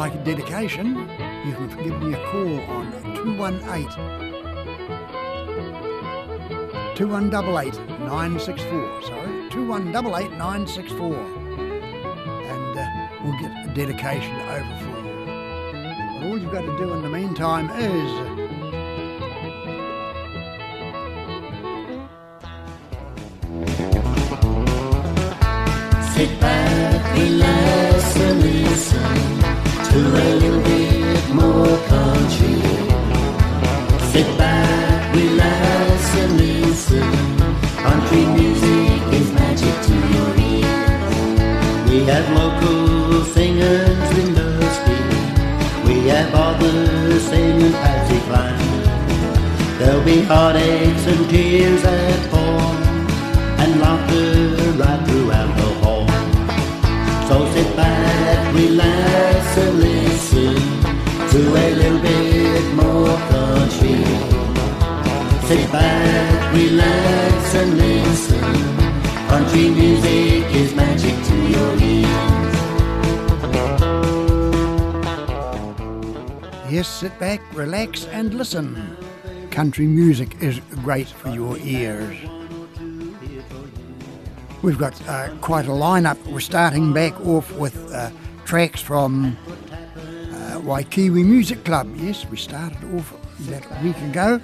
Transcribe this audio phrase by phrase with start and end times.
[0.00, 0.96] Like a dedication,
[1.44, 3.84] you can give me a call on 218
[6.96, 7.74] 2188
[8.08, 9.02] 964.
[9.02, 11.16] Sorry, 2188 964.
[12.48, 12.86] And uh,
[13.22, 15.12] we'll get a dedication over for you.
[16.14, 18.39] But all you've got to do in the meantime is
[76.80, 78.96] Yes, sit back, relax, and listen.
[79.50, 82.16] Country music is great for your ears.
[84.62, 86.16] We've got uh, quite a lineup.
[86.32, 88.08] We're starting back off with uh,
[88.46, 89.36] tracks from
[90.32, 91.94] uh, Music Club.
[91.96, 94.40] Yes, we started off that a week ago.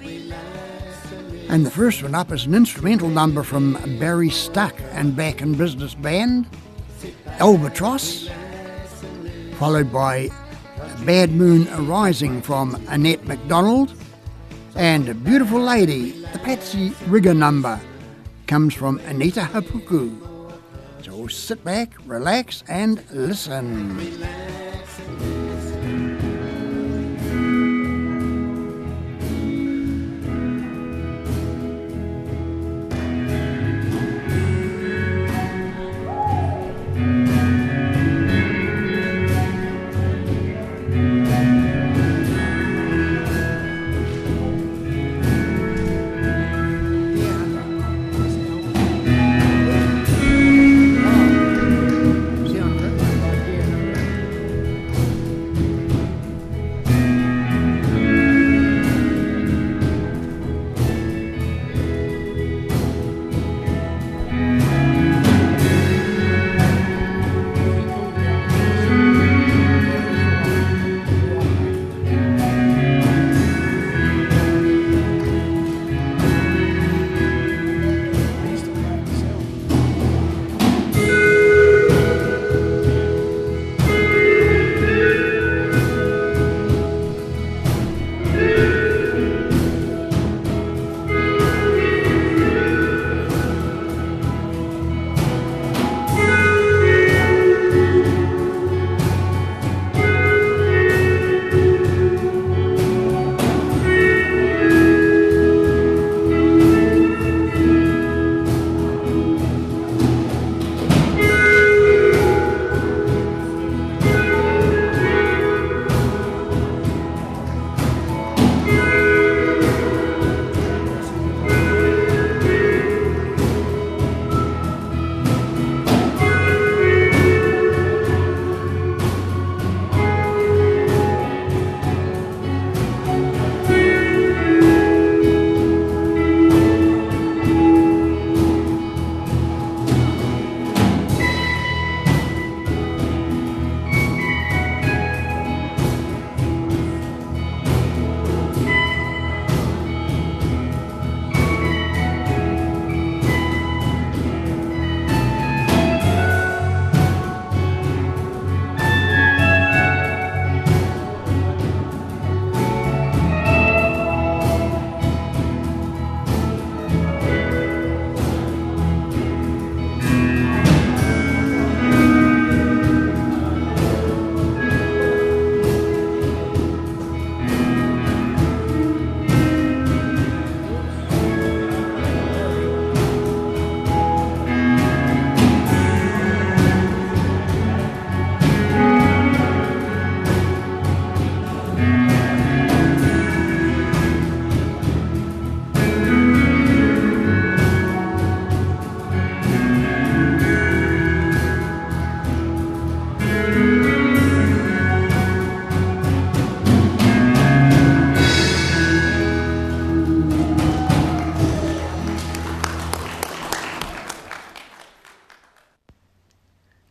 [1.49, 5.55] And the first one up is an instrumental number from Barry Stuck and Back in
[5.55, 6.45] Business Band,
[7.39, 8.29] Albatross,
[9.57, 10.29] followed by
[11.07, 13.93] Bad Moon Arising from Annette MacDonald,
[14.75, 17.79] and Beautiful Lady, the Patsy Riggir number,
[18.45, 20.51] comes from Anita Hapuku.
[21.01, 23.97] So sit back, relax, and listen.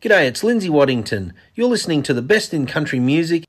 [0.06, 1.32] G'day, it's Lindsay Waddington.
[1.56, 3.45] You're listening to the best in country music.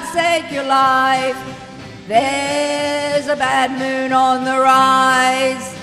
[0.00, 1.36] To take your life.
[2.08, 5.76] There's a bad moon on the rise.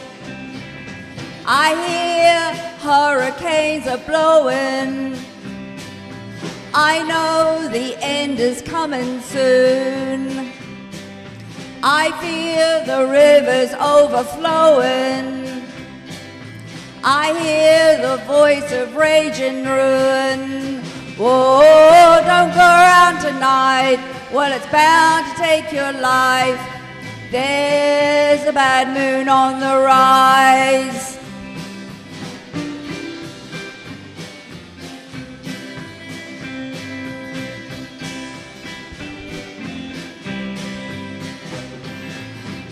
[1.46, 2.38] I hear
[2.80, 5.18] hurricanes are blowing.
[6.74, 10.52] I know the end is coming soon.
[11.84, 15.64] I feel the rivers overflowing.
[17.04, 20.77] I hear the voice of rage and ruin.
[21.20, 23.98] Oh, don't go around tonight.
[24.32, 26.62] Well, it's bound to take your life.
[27.32, 31.18] There's a bad moon on the rise.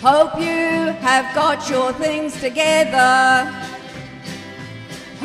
[0.02, 3.65] Hope you have got your things together.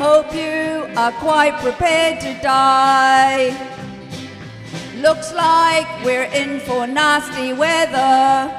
[0.01, 3.53] Hope you are quite prepared to die.
[4.95, 8.49] Looks like we're in for nasty weather.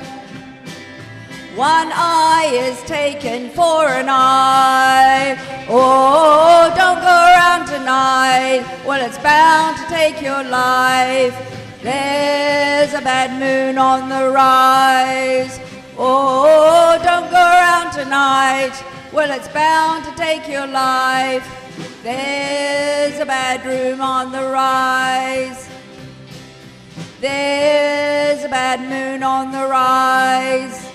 [1.56, 5.36] One eye is taken for an eye.
[5.68, 8.62] Oh, don't go around tonight.
[8.86, 11.34] Well, it's bound to take your life.
[11.82, 15.58] There's a bad moon on the rise.
[15.98, 18.80] Oh, don't go around tonight.
[19.12, 21.46] Well, it's bound to take your life.
[22.02, 25.68] There's a bad room on the rise.
[27.20, 30.90] There's a bad moon on the rise.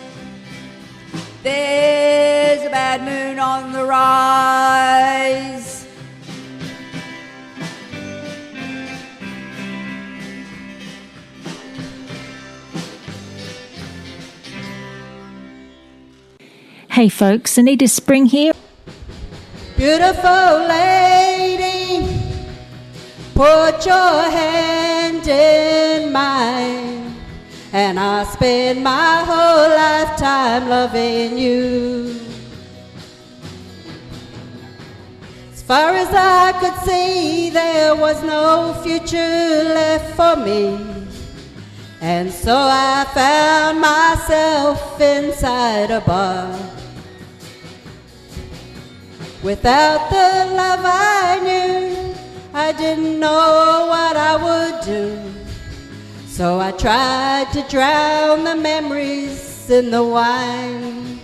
[1.44, 5.77] There's a bad moon on the rise.
[16.98, 18.54] Hey folks, Anita Spring here.
[19.77, 22.08] Beautiful lady,
[23.36, 27.16] put your hand in mine,
[27.72, 32.20] and I'll spend my whole lifetime loving you.
[35.54, 40.80] As far as I could see, there was no future left for me.
[42.01, 46.77] And so I found myself inside a bar.
[49.44, 52.15] Without the love I knew,
[52.53, 55.20] I didn't know what I would do.
[56.27, 61.20] So I tried to drown the memories in the wine.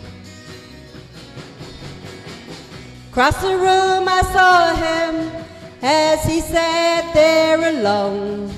[3.10, 5.32] Across the room I saw him
[5.82, 8.52] as he sat there alone.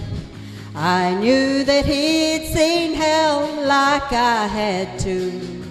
[0.75, 5.64] I knew that he'd seen hell like I had too.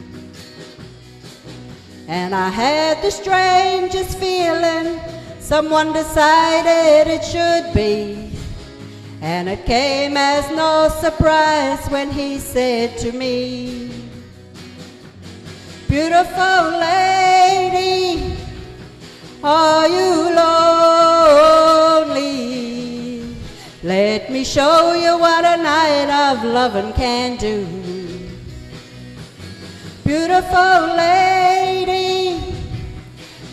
[2.06, 5.00] And I had the strangest feeling
[5.40, 8.30] someone decided it should be.
[9.22, 13.90] And it came as no surprise when he said to me,
[15.88, 18.36] Beautiful lady,
[19.42, 22.04] are you lonely?
[23.82, 28.03] Let me show you what a night of loving can do.
[30.04, 32.38] Beautiful lady,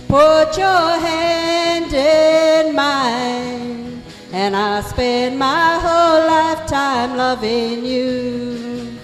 [0.09, 4.03] put your hand in mine,
[4.33, 8.97] and I'll spend my whole lifetime loving you.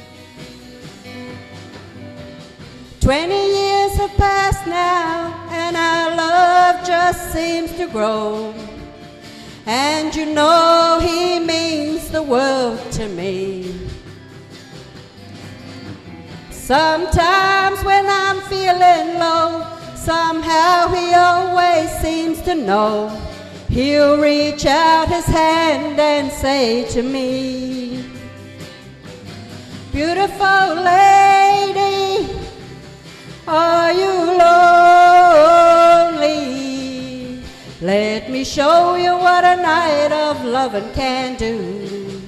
[2.99, 8.53] Twenty years have passed now, and our love just seems to grow.
[9.65, 13.46] And you know he means the world to me.
[16.67, 23.07] Sometimes when I'm feeling low, somehow he always seems to know.
[23.69, 28.03] He'll reach out his hand and say to me,
[29.93, 32.27] Beautiful lady,
[33.47, 34.11] are you
[34.43, 36.27] lonely?
[37.79, 42.21] Let me show you what a night of loving can do.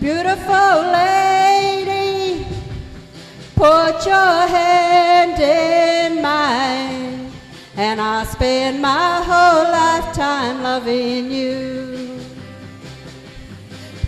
[0.00, 1.33] Beautiful lady,
[3.54, 7.14] put your hand in mine.
[7.76, 12.20] and I'll spend my whole lifetime loving you.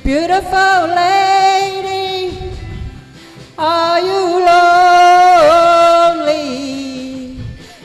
[0.05, 2.53] Beautiful lady,
[3.59, 4.23] are you
[6.21, 6.47] lonely?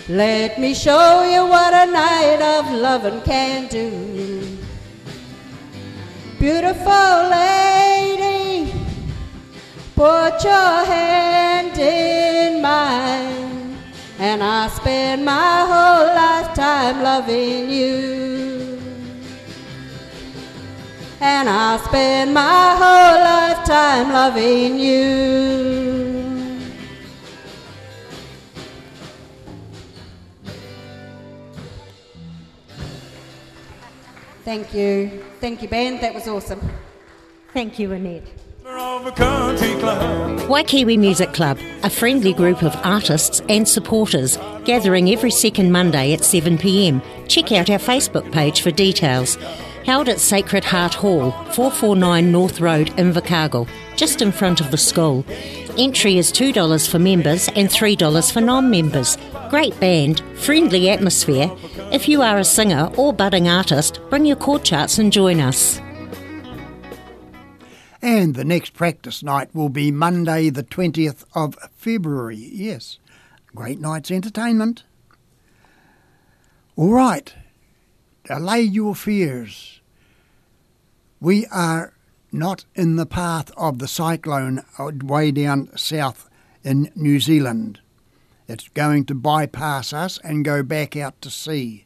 [0.07, 3.89] Let me show you what a night of loving can do.
[6.37, 8.10] Beautiful lady,
[10.01, 13.77] put your hand in mine,
[14.17, 18.79] and I spend my whole lifetime loving you.
[21.19, 25.01] And I spend my whole lifetime loving you.
[34.43, 35.23] Thank you.
[35.39, 36.01] Thank you, band.
[36.01, 36.61] That was awesome.
[37.53, 38.40] Thank you, Annette.
[40.47, 46.21] Waikiwi Music Club, a friendly group of artists and supporters gathering every second Monday at
[46.21, 47.01] 7pm.
[47.27, 49.35] Check out our Facebook page for details.
[49.85, 55.25] Held at Sacred Heart Hall, 449 North Road, Invercargill, just in front of the school.
[55.77, 59.17] Entry is $2 for members and $3 for non members.
[59.49, 61.51] Great band, friendly atmosphere.
[61.91, 65.81] If you are a singer or budding artist, bring your chord charts and join us.
[68.01, 72.35] And the next practice night will be Monday, the 20th of February.
[72.35, 72.97] Yes,
[73.55, 74.83] great night's entertainment.
[76.75, 77.31] All right,
[78.27, 79.81] allay your fears.
[81.19, 81.93] We are
[82.31, 86.27] not in the path of the cyclone way down south
[86.63, 87.81] in New Zealand.
[88.47, 91.85] It's going to bypass us and go back out to sea.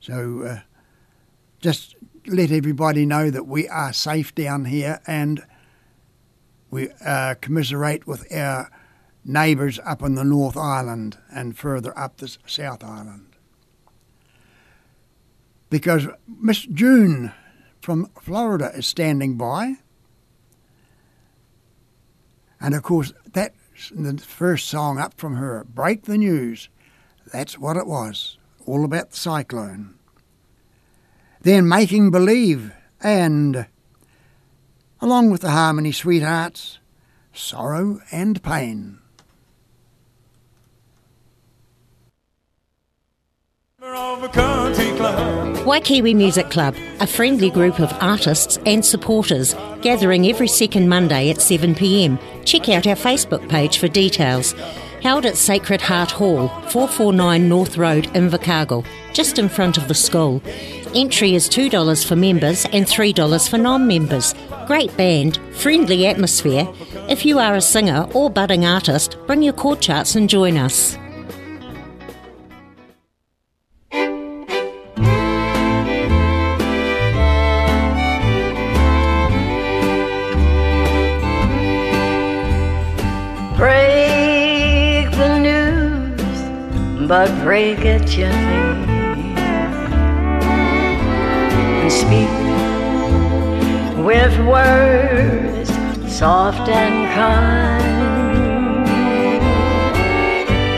[0.00, 0.60] So uh,
[1.60, 1.95] just
[2.28, 5.44] let everybody know that we are safe down here and
[6.70, 8.70] we uh, commiserate with our
[9.24, 13.36] neighbours up in the North Island and further up the South Island.
[15.70, 17.32] Because Miss June
[17.80, 19.74] from Florida is standing by.
[22.60, 26.68] And of course, that's the first song up from her, Break the News.
[27.32, 29.95] That's what it was, all about the cyclone
[31.46, 33.66] then Making Believe, and,
[35.00, 36.80] along with the Harmony Sweethearts,
[37.32, 38.98] Sorrow and Pain.
[45.66, 51.36] Waikiwi Music Club, a friendly group of artists and supporters gathering every second Monday at
[51.36, 52.18] 7pm.
[52.44, 54.52] Check out our Facebook page for details.
[55.02, 60.42] Held at Sacred Heart Hall, 449 North Road, Invercargill, just in front of the school.
[60.96, 64.34] Entry is $2 for members and $3 for non members.
[64.66, 66.66] Great band, friendly atmosphere.
[67.10, 70.96] If you are a singer or budding artist, bring your chord charts and join us.
[83.58, 88.65] Break the news, but break it gently
[91.86, 92.28] and speak
[94.04, 95.70] with words
[96.12, 97.84] soft and kind.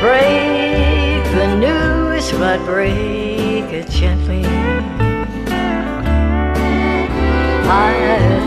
[0.03, 4.45] Break the news, but break it gently.
[7.71, 7.95] I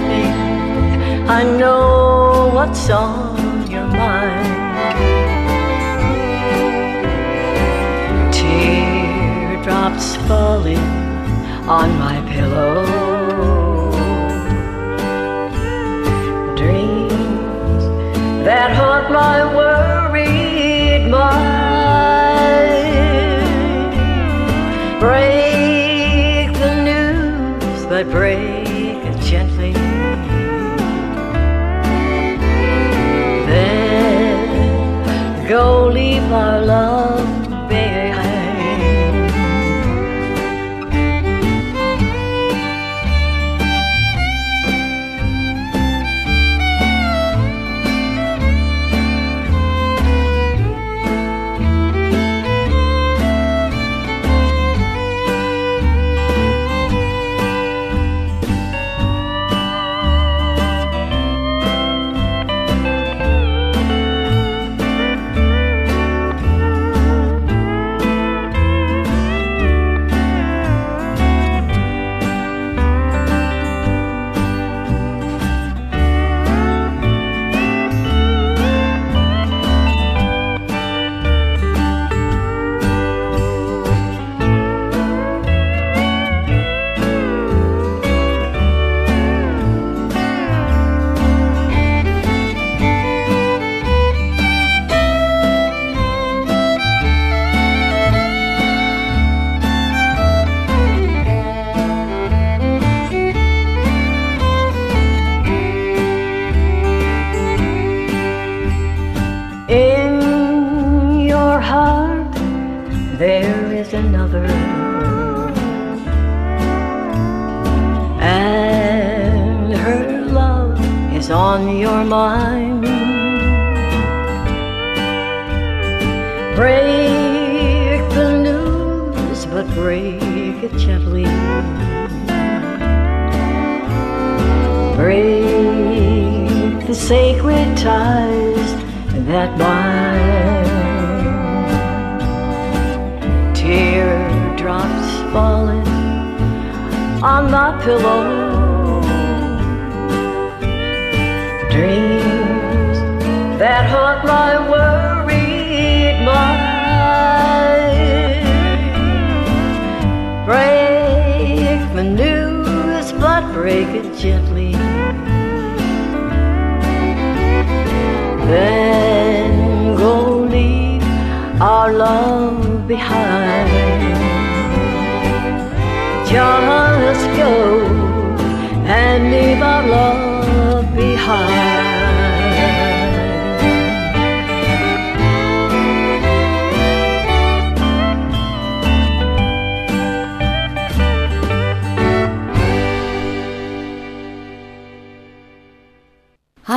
[0.08, 4.48] think I know what's on your mind.
[8.32, 11.01] Teardrops falling
[11.80, 12.84] on my pillow.
[16.62, 17.84] Dreams
[18.46, 19.71] that haunt my worried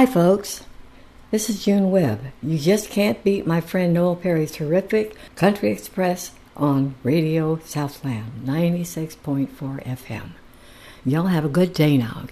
[0.04, 0.64] Hi, folks.
[1.30, 2.20] This is June Webb.
[2.42, 9.48] You just can't beat my friend Noel Perry's terrific Country Express on Radio Southland 96.4
[9.82, 10.32] FM.
[11.06, 12.26] Y'all have a good day now.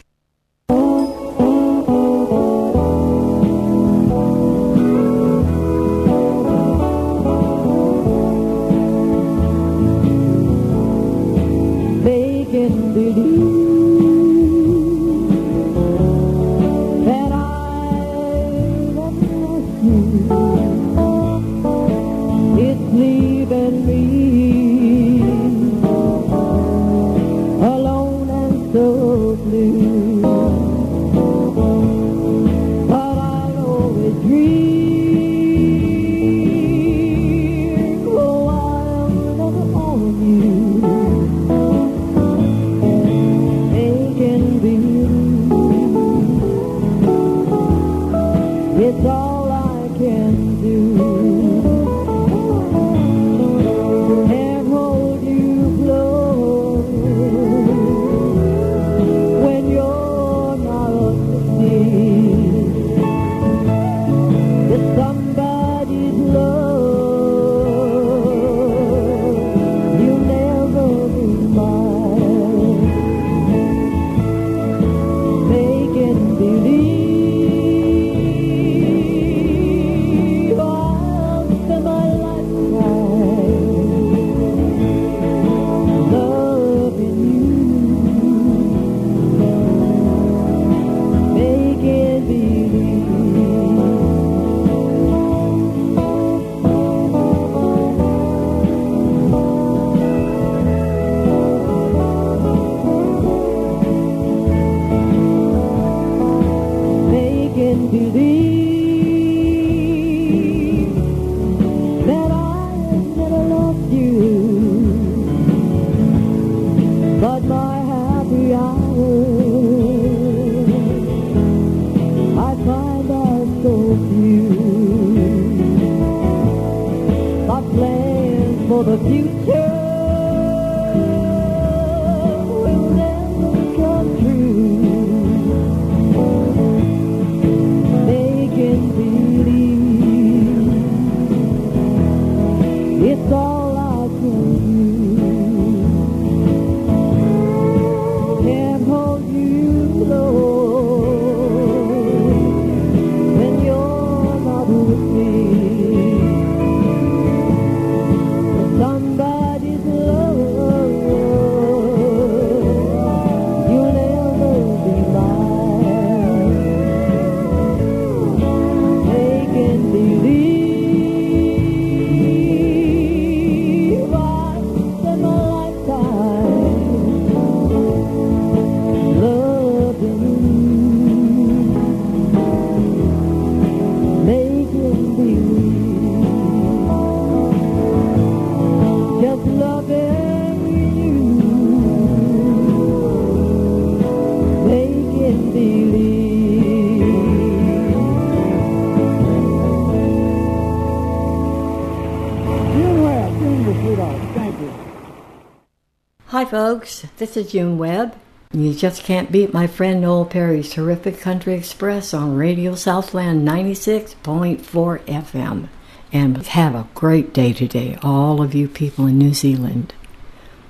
[206.26, 207.04] Hi, folks.
[207.16, 208.14] This is June Webb.
[208.52, 214.60] You just can't beat my friend Noel Perry's Terrific Country Express on Radio Southland 96.4
[214.62, 215.68] FM.
[216.12, 219.94] And have a great day today, all of you people in New Zealand.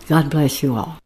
[0.09, 1.02] God bless you all.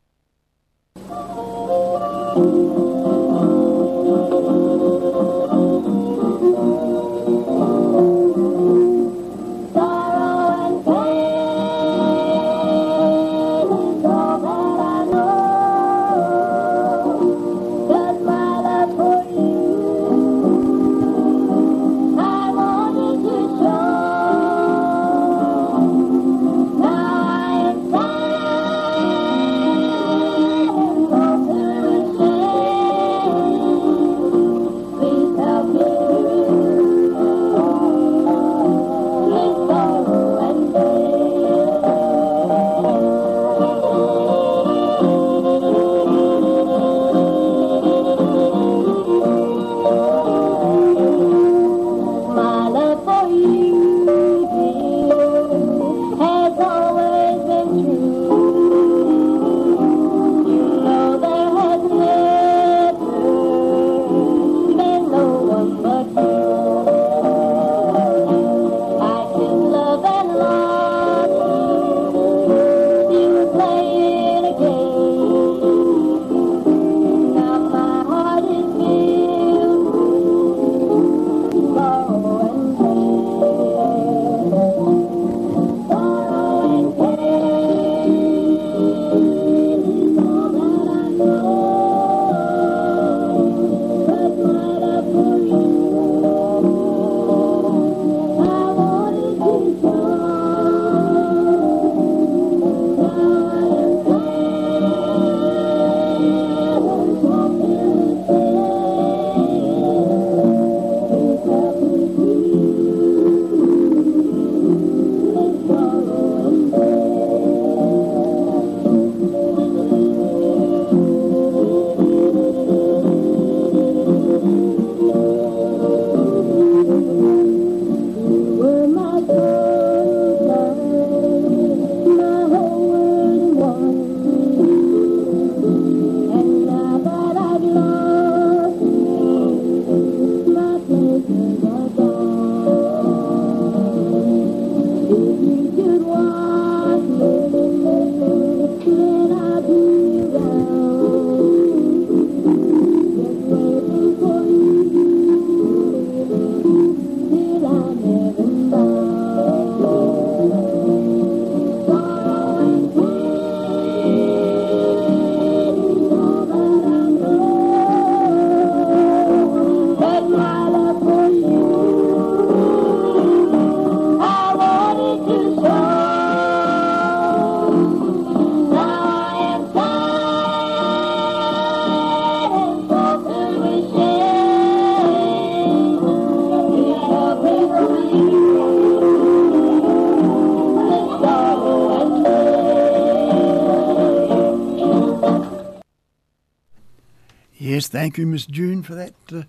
[198.19, 199.43] You, Miss June, for that uh,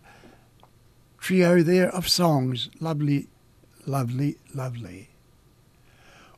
[1.20, 2.70] trio there of songs.
[2.80, 3.28] Lovely,
[3.86, 5.10] lovely, lovely.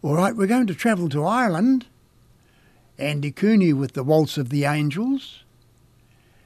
[0.02, 1.88] All right, we're going to travel to Ireland.
[2.98, 5.44] Andy Cooney with the Waltz of the Angels.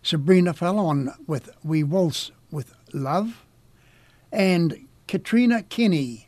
[0.02, 3.46] Sabrina Fallon with We Waltz with Love.
[4.32, 6.28] And Katrina Kenny,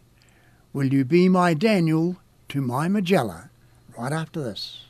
[0.74, 2.18] Will You Be My Daniel
[2.50, 3.50] to My Magella,
[3.98, 4.86] right after this.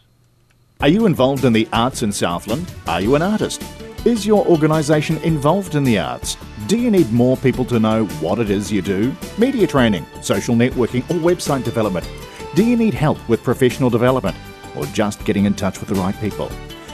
[0.81, 2.71] Are you involved in the arts in Southland?
[2.87, 3.63] Are you an artist?
[4.05, 6.37] Is your organisation involved in the arts?
[6.67, 9.11] Do you need more people to know what it is you do?
[9.39, 12.07] Media training, social networking, or website development?
[12.53, 14.37] Do you need help with professional development?
[14.75, 16.51] Or just getting in touch with the right people?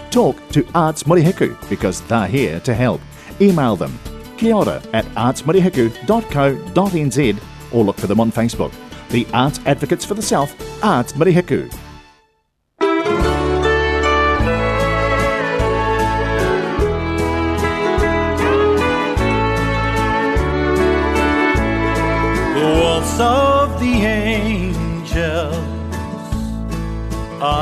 [0.10, 3.02] Talk to Arts Murihiku because they're here to help.
[3.42, 4.00] Email them
[4.38, 7.44] kia ora at artsmurihiku.co.nz
[7.74, 8.72] or look for them on Facebook.
[9.10, 11.70] The Arts Advocates for the South, Arts Murihiku.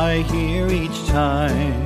[0.10, 1.86] I hear each time.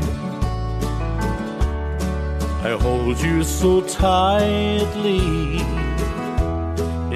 [2.64, 5.58] I hold you so tightly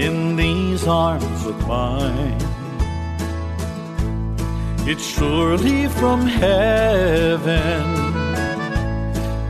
[0.06, 2.42] in these arms of mine.
[4.86, 7.84] It's surely from heaven.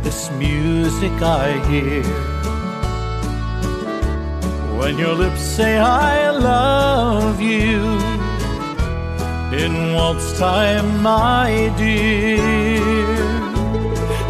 [0.04, 2.04] This music I hear.
[4.78, 8.07] When your lips say I love you
[9.66, 12.38] in waltz time, my dear.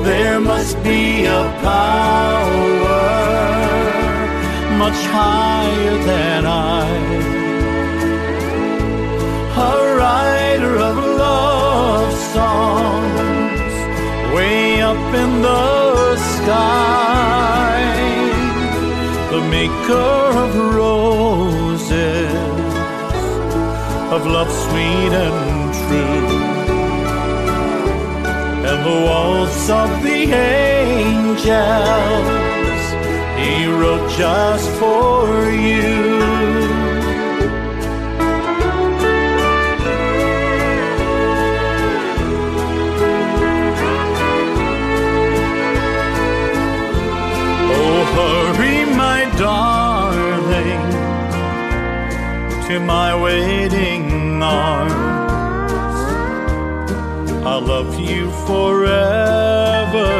[0.03, 3.17] There must be a power
[4.83, 6.87] much higher than I.
[9.69, 13.73] A writer of love songs
[14.33, 17.81] way up in the sky.
[19.31, 20.13] The maker
[20.45, 21.66] of roses,
[24.15, 26.47] of love sweet and true
[28.69, 31.47] and the waltz of the angels
[33.37, 36.17] he wrote just for you.
[47.79, 49.76] Oh, hurry, my darling,
[52.67, 54.91] to my waiting arms.
[57.45, 60.11] I'll love you forever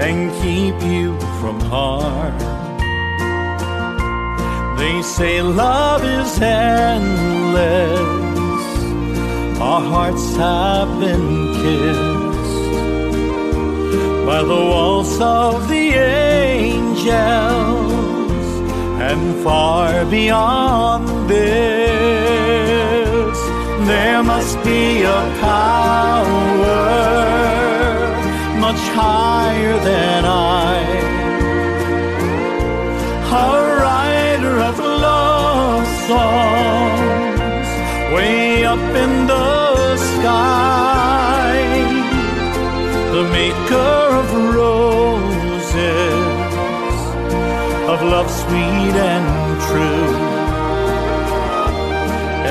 [0.00, 2.38] and keep you from harm.
[4.78, 8.00] They say love is endless.
[9.60, 12.70] Our hearts have been kissed
[14.26, 17.83] by the waltz of the angels,
[19.10, 21.88] and far beyond this,
[23.90, 26.94] there must be a power
[28.66, 30.74] much higher than I.
[33.44, 34.76] A writer of
[35.08, 37.68] love songs
[38.14, 41.52] way up in the sky,
[43.14, 46.13] the maker of roses,
[47.94, 50.14] of love sweet and true,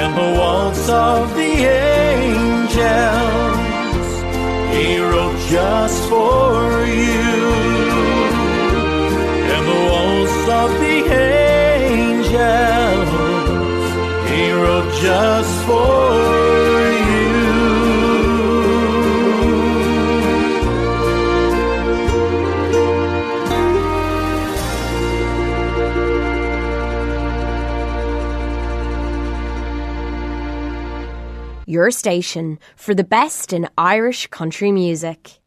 [0.01, 2.83] and the waltz of the angels
[4.73, 7.41] he wrote just for you.
[9.53, 10.99] And the waltz of the
[11.81, 12.31] angels,
[14.29, 16.12] he wrote just for
[31.73, 35.39] Your station for the best in Irish country music.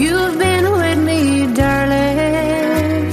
[0.00, 3.10] You've been with me, darling,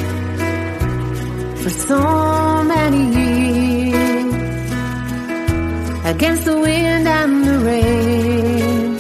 [1.62, 4.72] for so many years.
[6.06, 8.98] Against the wind and the rain,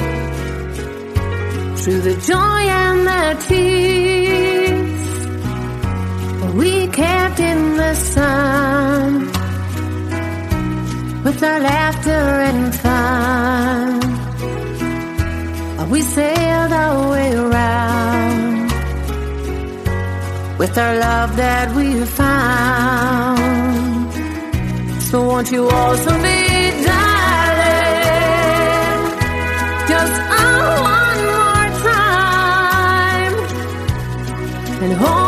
[1.77, 4.14] through the joy and the tears,
[6.59, 9.27] we camped in the sun
[11.25, 14.05] with our laughter and fun.
[15.91, 18.71] We sailed our way around
[20.57, 23.37] with our love that we found.
[25.03, 26.39] So won't you also be,
[26.89, 27.85] darling,
[29.93, 33.33] just one more time
[34.83, 35.24] and hold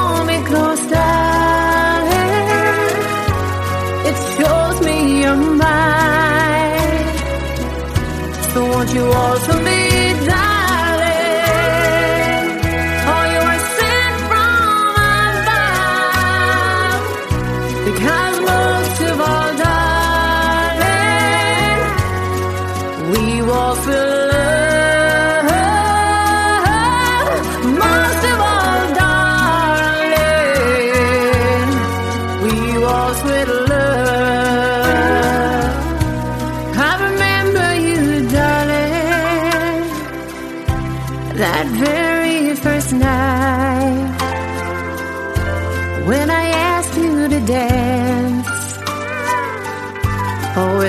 [8.98, 9.57] So won't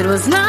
[0.09, 0.48] was love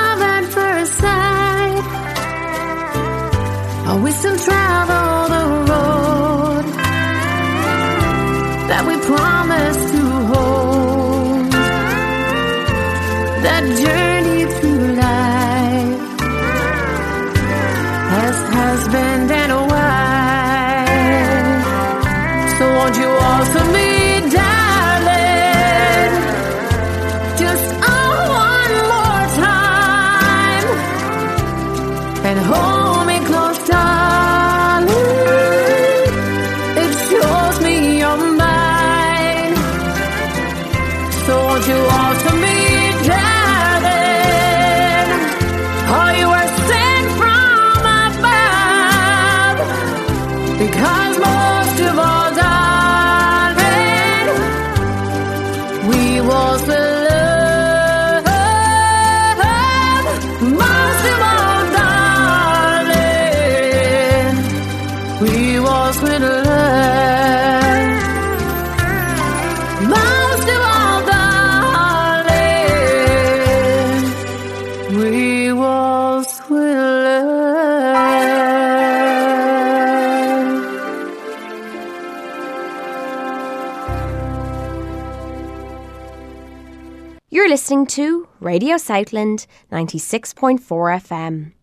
[88.40, 91.59] Radio Southland 96.4 FM.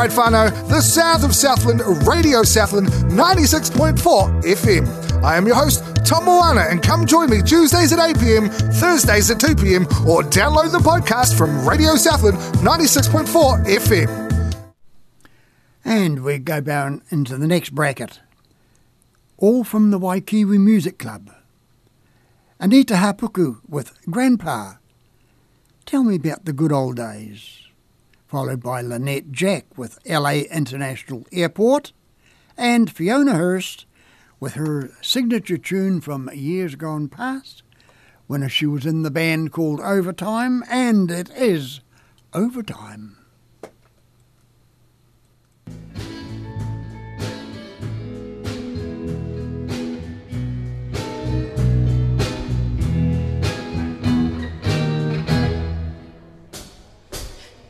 [0.00, 3.98] Right, Fano, the South of Southland, Radio Southland 96.4
[4.44, 5.22] FM.
[5.22, 9.30] I am your host, Tom Moana, and come join me Tuesdays at 8 pm, Thursdays
[9.30, 14.54] at 2 pm, or download the podcast from Radio Southland 96.4 FM.
[15.84, 18.20] And we go down into the next bracket.
[19.36, 21.30] All from the Waikiwi Music Club.
[22.58, 24.76] Anita Hapuku with Grandpa.
[25.84, 27.59] Tell me about the good old days.
[28.30, 31.92] Followed by Lynette Jack with LA International Airport.
[32.56, 33.86] And Fiona Hurst
[34.38, 37.64] with her signature tune from years gone past
[38.28, 41.80] when she was in the band called Overtime, and it is
[42.32, 43.16] Overtime.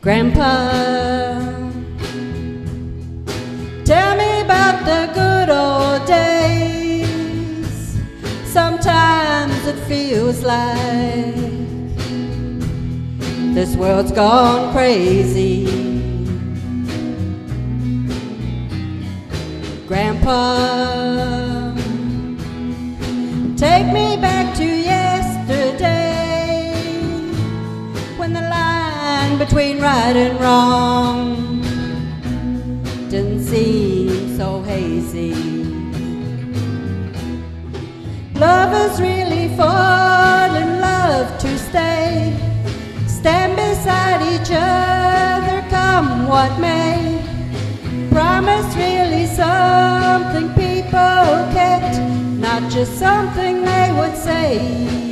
[0.03, 1.39] Grandpa,
[3.85, 7.99] tell me about the good old days.
[8.47, 11.35] Sometimes it feels like
[13.55, 15.67] this world's gone crazy.
[19.87, 21.75] Grandpa,
[23.55, 25.00] take me back to yesterday
[29.41, 31.63] between right and wrong
[33.09, 35.33] didn't seem so hazy.
[38.35, 42.37] Lovers really fall in love to stay,
[43.07, 47.01] stand beside each other, come what may.
[48.11, 51.99] Promise really something people kept,
[52.47, 55.10] not just something they would say.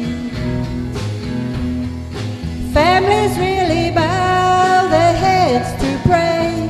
[2.73, 6.69] Families really bow their heads to pray.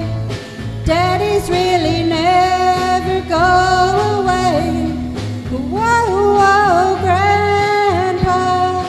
[0.84, 4.92] Daddies really never go away.
[5.50, 6.06] Whoa,
[6.38, 8.84] whoa, Grandpa,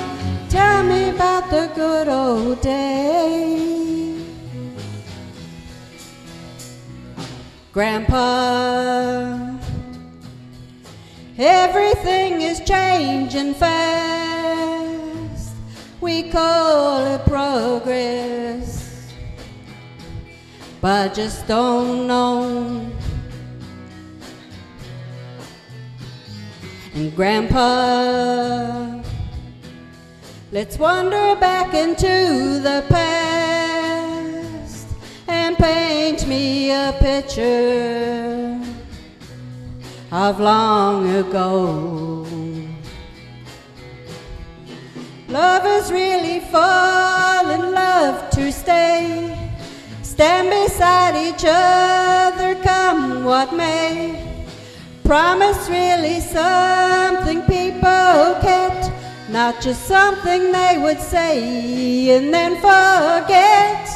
[0.50, 4.24] tell me about the good old days.
[7.74, 9.58] Grandpa,
[11.38, 14.39] everything is changing fast.
[16.02, 19.12] We call it progress,
[20.80, 22.90] but just don't know.
[26.94, 29.02] And Grandpa,
[30.54, 34.88] let's wander back into the past
[35.28, 38.58] and paint me a picture
[40.14, 42.29] of long ago.
[45.30, 49.52] Lovers really fall in love to stay,
[50.02, 54.26] stand beside each other, come what may.
[55.04, 58.92] Promise really something people kept,
[59.30, 63.88] not just something they would say and then forget.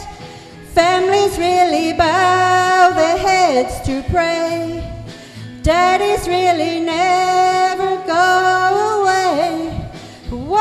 [0.76, 4.88] Families really bow their heads to pray.
[5.64, 8.73] Daddies really never go.
[10.34, 10.58] Whoa,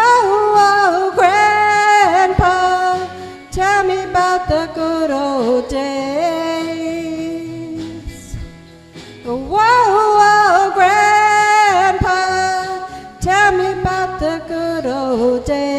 [0.54, 3.08] whoa, Grandpa,
[3.50, 7.06] tell me about the good old days.
[9.24, 12.10] Whoa, whoa, Grandpa,
[13.18, 15.71] tell me about the good old days.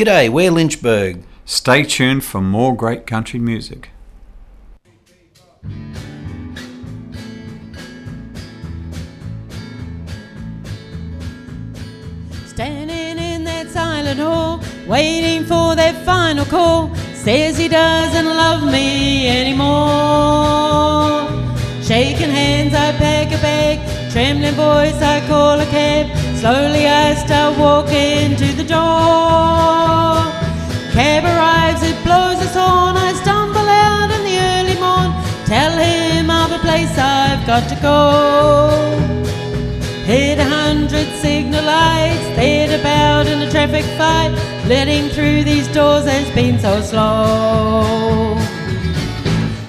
[0.00, 1.24] G'day, we're Lynchburg.
[1.44, 3.90] Stay tuned for more great country music.
[12.46, 16.94] Standing in that silent hall, waiting for that final call.
[17.12, 19.68] Says he doesn't love me anymore.
[21.82, 24.10] Shaking hands, I pack a bag.
[24.10, 26.06] Trembling voice, I call a cab.
[26.38, 30.20] Slowly, I start walking to the door.
[30.92, 32.96] Cab arrives, it blows its horn.
[32.96, 35.10] I stumble out in the early morn.
[35.46, 37.98] Tell him of a place I've got to go.
[40.04, 44.32] Hit a hundred signal lights, stayed about in a traffic fight.
[44.66, 48.36] Letting through these doors has been so slow.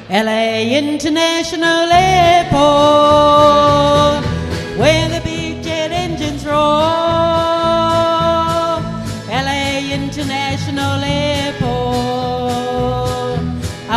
[0.10, 2.52] LA International Airport,
[4.78, 5.92] where the big jet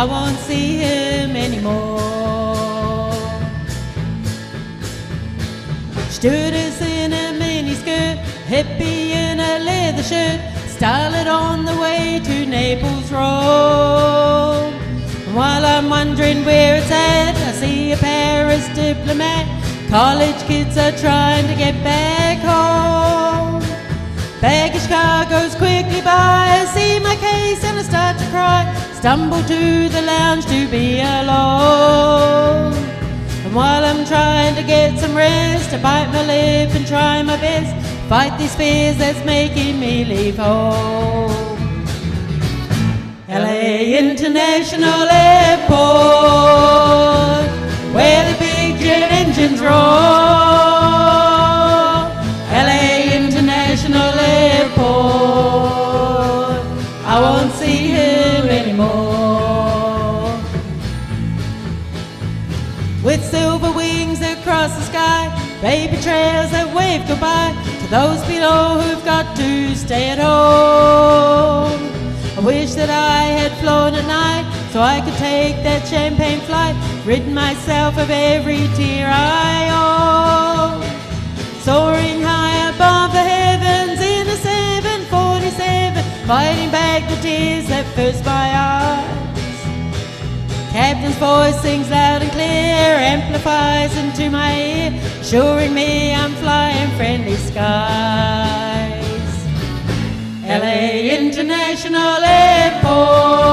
[0.05, 1.97] I won't see him anymore.
[6.09, 13.11] Stewardess in a miniskirt, hippie in a leather shirt, started on the way to Naples
[13.11, 14.71] Road.
[15.33, 19.47] While I'm wondering where it's at, I see a Paris diplomat.
[19.89, 23.59] College kids are trying to get back home.
[24.39, 26.61] Baggage car goes quickly by.
[26.61, 28.84] I see my case and I start to cry.
[28.99, 32.73] Stumble to the lounge to be alone.
[33.45, 37.37] And while I'm trying to get some rest, I bite my lip and try my
[37.37, 37.73] best.
[38.09, 41.31] Fight these fears that's making me leave home.
[43.27, 45.75] LA International Airport,
[47.93, 50.84] where the big jet engines roar.
[65.65, 67.51] Baby trails that wave goodbye
[67.81, 71.81] to those below who've got to stay at home.
[72.37, 76.75] I wish that I had flown at night so I could take that champagne flight,
[77.03, 80.77] rid myself of every tear I owe.
[81.65, 88.47] Soaring high above the heavens in a 747, fighting back the tears that first my
[88.53, 89.24] eyes.
[90.75, 97.37] Captain's voice sings loud and clear, amplifies into my ear, assuring me I'm flying friendly
[97.37, 99.01] skies.
[100.43, 103.44] LA International Airport,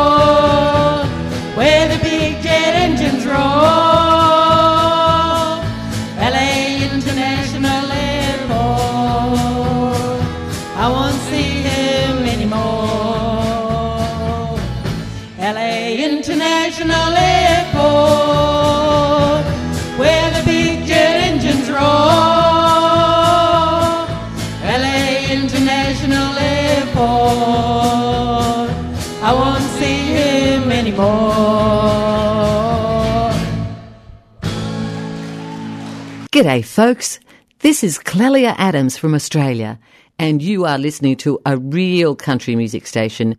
[36.42, 37.20] G'day, folks.
[37.60, 39.78] This is Clelia Adams from Australia,
[40.18, 43.38] and you are listening to a real country music station.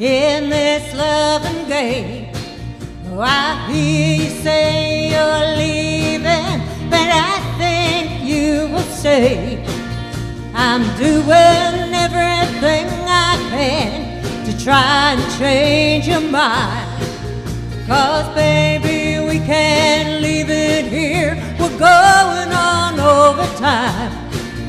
[0.00, 2.21] In this loving game.
[3.14, 9.62] Oh, I hear you say you're leaving, but I think you will stay.
[10.54, 16.88] I'm doing everything I can to try and change your mind.
[17.86, 21.36] Cause baby, we can't leave it here.
[21.60, 24.12] We're going on overtime.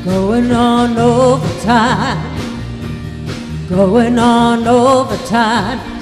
[0.04, 2.20] Going on overtime.
[3.70, 5.93] Going on overtime.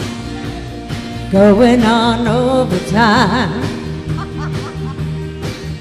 [1.31, 3.61] Going on overtime.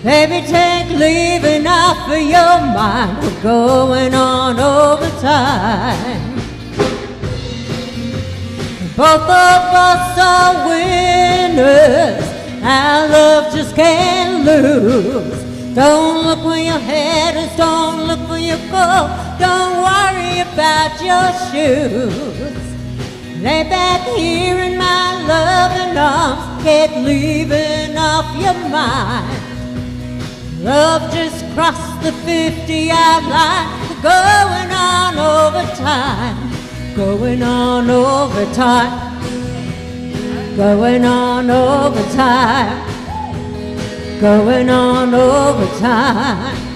[0.04, 3.18] Baby, take leaving off of your mind.
[3.20, 6.36] We're going on overtime.
[8.96, 12.24] Both of us are winners.
[12.62, 15.74] Our love just can't lose.
[15.74, 19.08] Don't look where your head is, don't look where you go.
[19.40, 22.69] Don't worry about your shoes.
[23.40, 29.42] Lay back here in my loving arms, get leaving off your mind.
[30.62, 36.52] Love just crossed the 50 yard line, We're going on overtime,
[36.94, 39.16] going on overtime,
[40.54, 42.78] going on overtime,
[44.20, 46.69] going on overtime.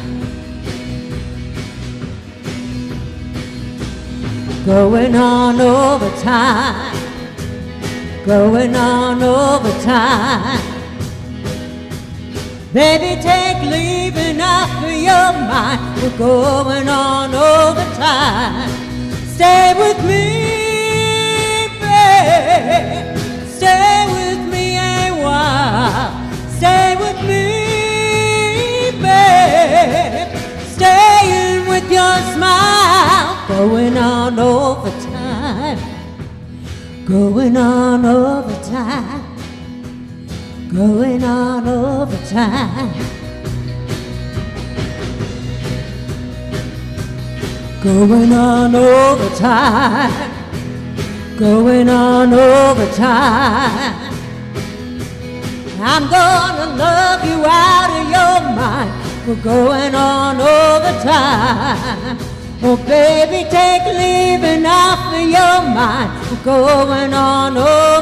[4.65, 6.97] Going on overtime,
[8.25, 10.59] going on overtime.
[12.73, 16.01] Baby, take leaving off of your mind.
[16.01, 18.71] We're going on overtime.
[19.35, 23.19] Stay with me, babe.
[23.47, 26.11] Stay with me a while.
[26.57, 30.35] Stay with me, babe.
[30.73, 32.84] Staying with your smile.
[33.49, 35.79] Going on overtime.
[37.07, 39.25] Going on overtime
[40.75, 43.05] going on overtime.
[47.85, 50.33] going on all the time,
[51.39, 54.15] going on all the time.
[55.81, 59.29] I'm gonna love you out of your mind.
[59.29, 60.75] We're going on all
[62.67, 66.31] Oh, baby, take leaving off of your mind.
[66.31, 67.95] We're going on all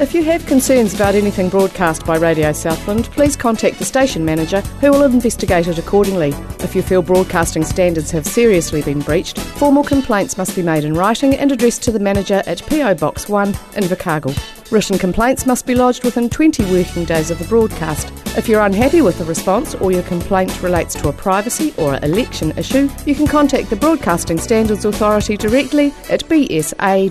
[0.00, 4.62] If you have concerns about anything broadcast by Radio Southland, please contact the station manager
[4.80, 6.30] who will investigate it accordingly.
[6.60, 10.94] If you feel broadcasting standards have seriously been breached, formal complaints must be made in
[10.94, 14.72] writing and addressed to the manager at PO Box 1 in Invercargill.
[14.72, 18.10] Written complaints must be lodged within 20 working days of the broadcast.
[18.38, 22.56] If you're unhappy with the response or your complaint relates to a privacy or election
[22.56, 27.10] issue, you can contact the Broadcasting Standards Authority directly at bsa.govt.nz.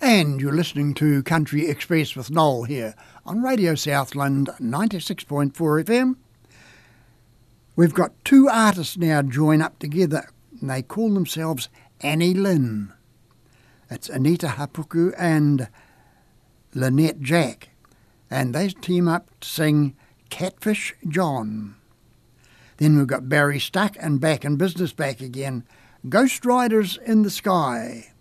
[0.00, 2.94] And you're listening to Country Express with Noel here
[3.26, 6.14] on Radio Southland 96.4 FM.
[7.74, 10.30] We've got two artists now join up together
[10.60, 11.68] and they call themselves
[12.00, 12.92] Annie Lynn.
[13.90, 15.68] It's Anita Hapuku and
[16.74, 17.70] Lynette Jack.
[18.30, 19.96] And they team up to sing
[20.30, 21.74] Catfish John.
[22.76, 25.64] Then we've got Barry Stuck and Back in Business Back again,
[26.08, 28.12] Ghost Riders in the Sky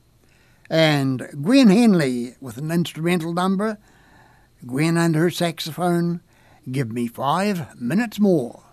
[0.70, 3.78] and Gwen Henley with an instrumental number.
[4.66, 6.22] Gwen and her saxophone.
[6.72, 8.64] Give me five minutes more.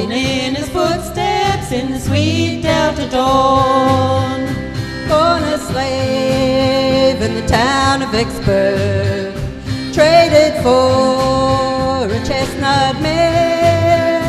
[0.00, 4.46] Walking in his footsteps in the sweet Delta dawn.
[5.08, 9.34] Born a slave in the town of Vicksburg,
[9.92, 14.22] traded for a chestnut mare.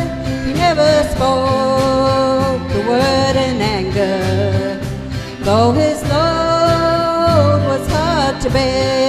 [0.46, 4.80] He never spoke a word in anger,
[5.40, 9.01] though his load was hard to bear.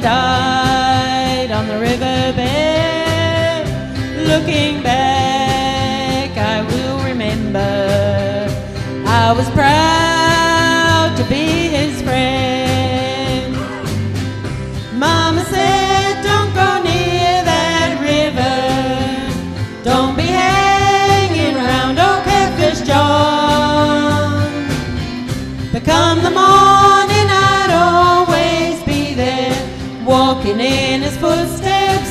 [0.00, 2.38] Died on the riverbed.
[4.26, 7.58] Looking back, I will remember
[9.06, 9.99] I was proud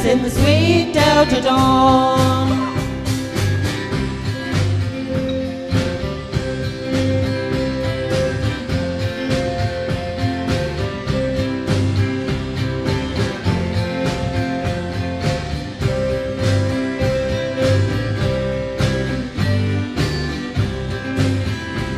[0.10, 2.50] in the sweet Delta dawn.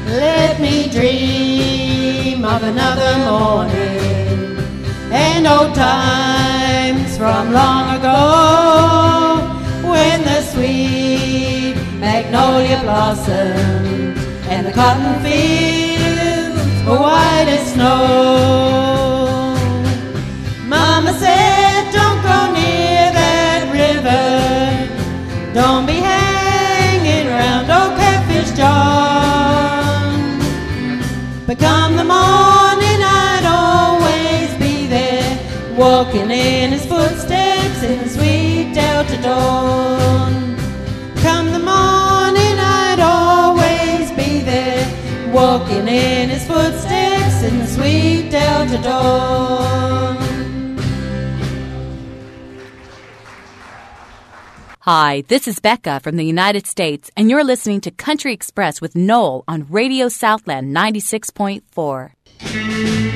[0.07, 4.57] Let me dream of another morning
[5.14, 6.61] and old times
[7.22, 8.19] from long ago
[9.88, 14.17] when the sweet magnolia blossomed
[14.49, 19.53] and the cotton fields were white as snow.
[20.65, 24.26] Mama said, don't go near that river.
[25.53, 30.39] Don't be hanging around old catfish John.
[31.45, 32.99] But come the morning,
[33.30, 35.38] I'd always be there
[35.78, 36.86] walking in his
[39.12, 40.55] Delta dawn.
[41.18, 48.82] Come the morning, I'd always be there, walking in his footsteps in the sweet Delta
[48.82, 50.18] dawn.
[54.80, 58.95] Hi, this is Becca from the United States, and you're listening to Country Express with
[58.95, 63.11] Noel on Radio Southland 96.4.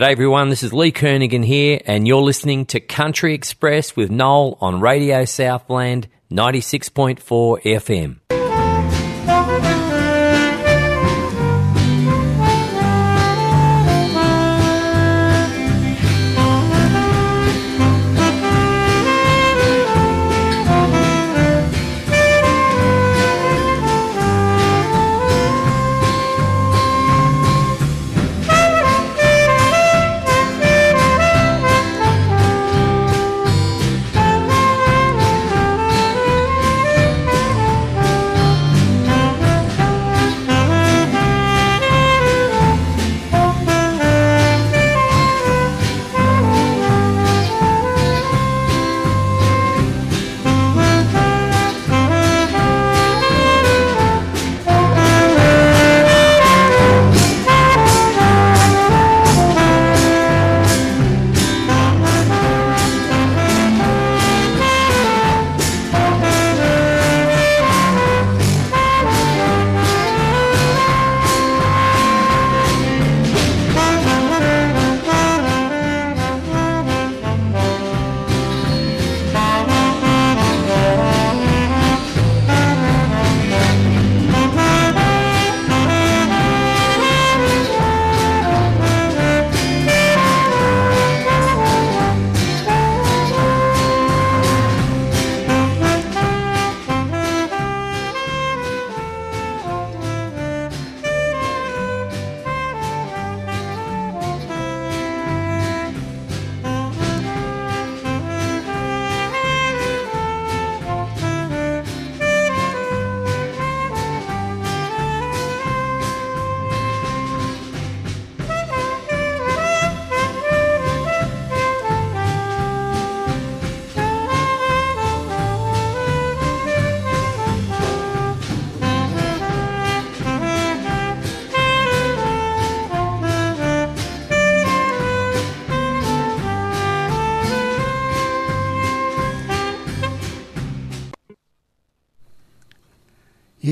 [0.00, 4.56] G'day everyone, this is Lee Kernaghan here, and you're listening to Country Express with Noel
[4.58, 7.20] on Radio Southland 96.4
[7.62, 8.39] FM.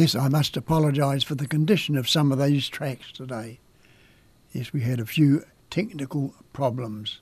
[0.08, 3.58] Yes, I must apologise for the condition of some of these tracks today.
[4.52, 7.20] Yes, we had a few technical problems.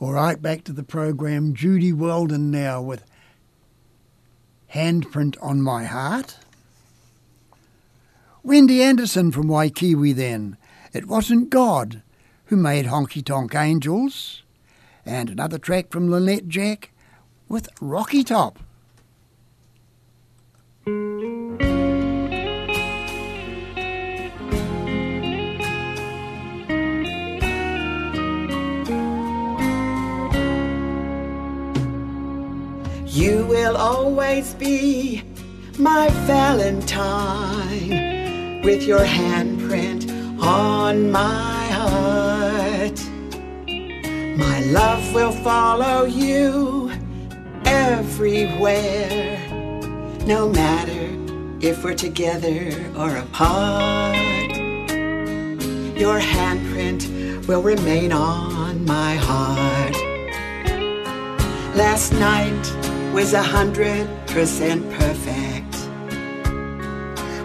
[0.00, 1.54] All right, back to the program.
[1.54, 3.06] Judy Weldon now with
[4.74, 6.40] Handprint on My Heart.
[8.42, 10.58] Wendy Anderson from Waikiwi then.
[10.92, 12.02] It wasn't God
[12.48, 14.42] who made Honky Tonk Angels.
[15.06, 16.90] And another track from Lynette Jack
[17.48, 18.58] with Rocky Top.
[33.14, 35.22] You will always be
[35.78, 37.90] my Valentine
[38.64, 40.10] with your handprint
[40.42, 43.00] on my heart.
[44.36, 46.90] My love will follow you
[47.66, 49.38] everywhere,
[50.26, 51.08] no matter
[51.64, 54.16] if we're together or apart.
[55.96, 59.94] Your handprint will remain on my heart.
[61.76, 62.83] Last night
[63.14, 65.74] was a hundred percent perfect.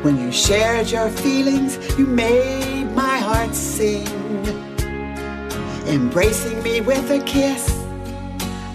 [0.04, 4.08] When you shared your feelings, you made my heart sing.
[5.86, 7.70] Embracing me with a kiss,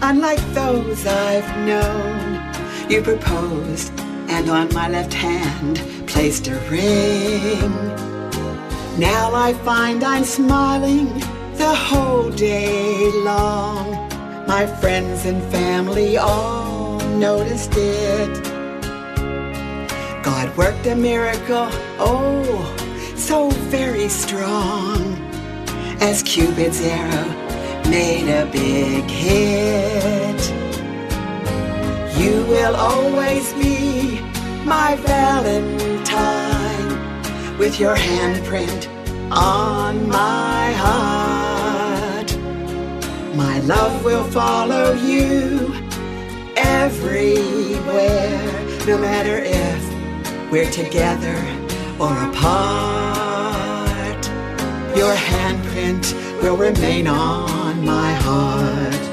[0.03, 2.89] unlike those I've known.
[2.89, 3.93] You proposed,
[4.31, 7.73] and on my left hand placed a ring.
[9.01, 11.09] Now I find I'm smiling
[11.57, 14.09] the whole day long.
[14.47, 16.74] My friends and family all
[17.15, 18.45] noticed it.
[20.23, 22.75] God worked a miracle, oh,
[23.17, 25.17] so very strong,
[26.01, 27.29] as Cupid's arrow
[27.89, 30.41] made a big hit.
[32.19, 34.21] You will always be
[34.65, 35.95] my Valentine
[37.59, 38.89] with your handprint
[39.31, 42.37] on my heart.
[43.37, 45.74] My love will follow you
[46.85, 48.39] everywhere,
[48.87, 49.81] no matter if
[50.53, 51.39] we're together
[51.99, 54.23] or apart.
[54.95, 56.13] Your handprint
[56.43, 59.05] will remain on my heart.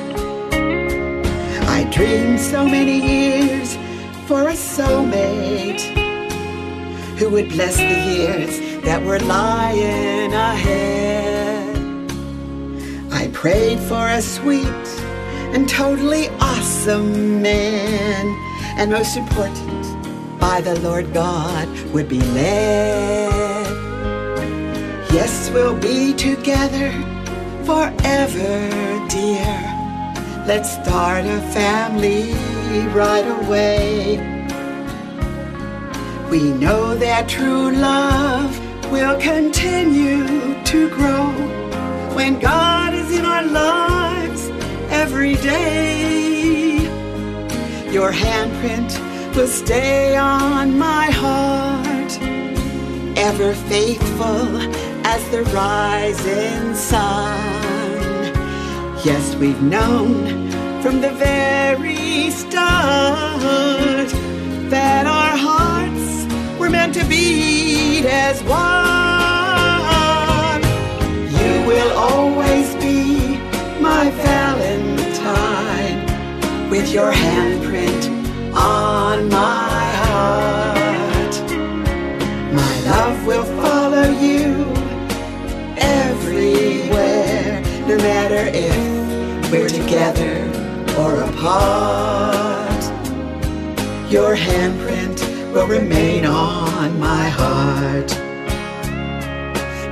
[1.78, 3.78] I dreamed so many years
[4.28, 5.80] for a soulmate
[7.17, 11.78] who would bless the years that were lying ahead.
[13.13, 14.88] I prayed for a sweet
[15.54, 18.26] and totally awesome man,
[18.78, 23.32] and most important, by the Lord God we'd be led.
[25.12, 26.91] Yes, we'll be together
[27.66, 29.58] forever, dear.
[30.47, 32.32] Let's start a family
[32.93, 34.18] right away.
[36.30, 38.58] We know that true love
[38.89, 41.30] will continue to grow
[42.16, 44.01] when God is in our lives
[44.91, 46.77] every day.
[47.91, 48.91] Your handprint
[49.35, 52.11] will stay on my heart,
[53.17, 54.57] ever faithful
[55.05, 57.39] as the rising sun.
[59.03, 64.09] Yes, we've known from the very start
[64.69, 66.25] that our hearts
[66.59, 68.61] were meant to beat as one.
[71.39, 72.61] You will always
[74.04, 75.99] my Valentine
[76.72, 78.10] with your handprint
[78.56, 81.36] on my heart.
[82.52, 84.66] My love will follow you
[85.78, 90.49] everywhere, no matter if we're together
[90.97, 92.84] or apart.
[94.10, 95.22] Your handprint
[95.54, 98.12] will remain on my heart.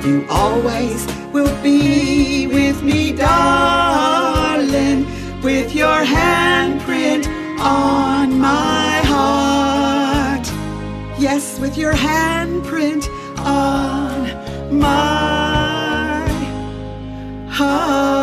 [0.04, 5.06] You always will be with me, darling,
[5.42, 7.28] with your handprint
[7.60, 10.48] on my heart.
[11.20, 13.08] Yes, with your handprint
[13.40, 16.28] on my
[17.50, 18.20] heart.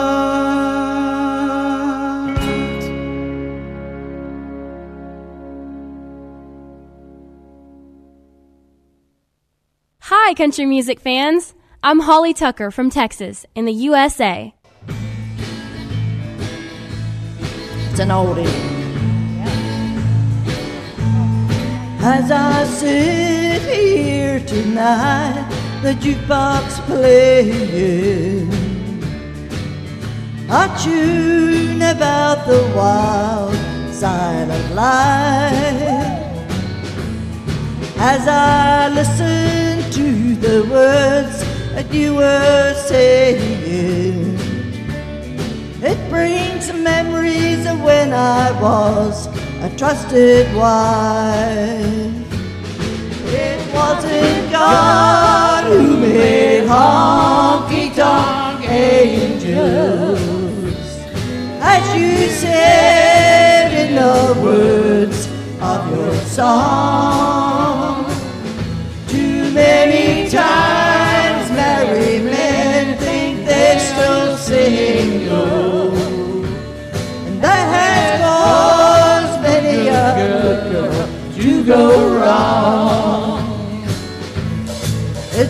[10.00, 11.54] Hi, country music fans.
[11.89, 14.53] I'm Holly Tucker from Texas in the USA.
[17.91, 18.45] It's an oldie.
[22.01, 25.49] As I sit here tonight,
[25.84, 28.51] the jukebox playing.
[30.51, 33.55] I tune about the wild
[33.95, 36.16] side of life.
[37.99, 41.45] As I listen to the words
[41.76, 44.34] that you were saying,
[45.82, 49.26] it brings memories of when I was
[49.60, 52.24] a trusted wife.
[53.28, 60.16] It wasn't God who made honky tonk angels.
[61.60, 65.28] As you said in the words
[65.60, 67.75] of your song,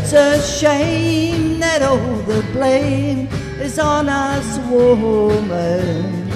[0.09, 3.27] It's a shame that all the blame
[3.59, 6.31] is on us woman.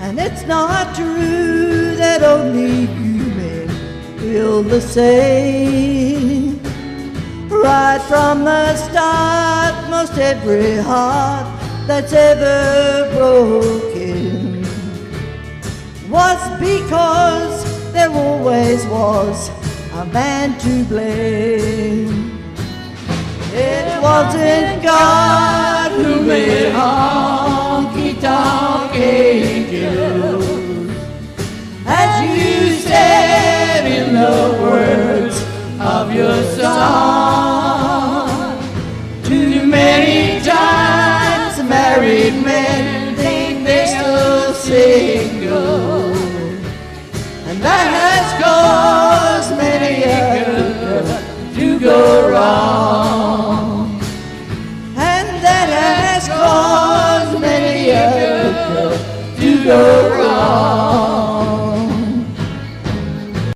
[0.00, 3.68] And it's not true that only you men
[4.18, 6.58] feel the same.
[7.50, 11.46] Right from the start, most every heart
[11.86, 14.62] that's ever broken
[16.08, 19.50] was because there always was
[19.92, 22.27] a man to blame.
[23.60, 30.44] It wasn't God who made honky tonk angels,
[31.84, 35.36] as you said in the words
[35.80, 38.28] of your song.
[39.24, 46.14] Too many times married men think they're still single,
[47.48, 51.06] and that has caused many a girl
[51.56, 52.67] to go wrong.
[59.68, 61.84] Go wrong.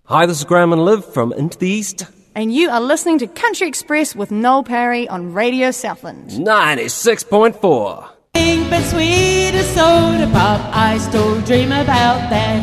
[0.04, 2.04] Hi, this is Graham and Liv from Into the East.
[2.34, 6.28] And you are listening to Country Express with Noel Perry on Radio Southland.
[6.30, 8.10] 96.4.
[8.34, 12.60] Pink but sweet as soda pop, I still dream about that.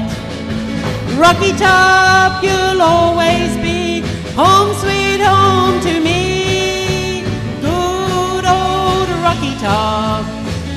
[1.17, 4.01] Rocky Top, you'll always be
[4.35, 7.23] home, sweet home to me.
[7.61, 10.23] Good old Rocky Top,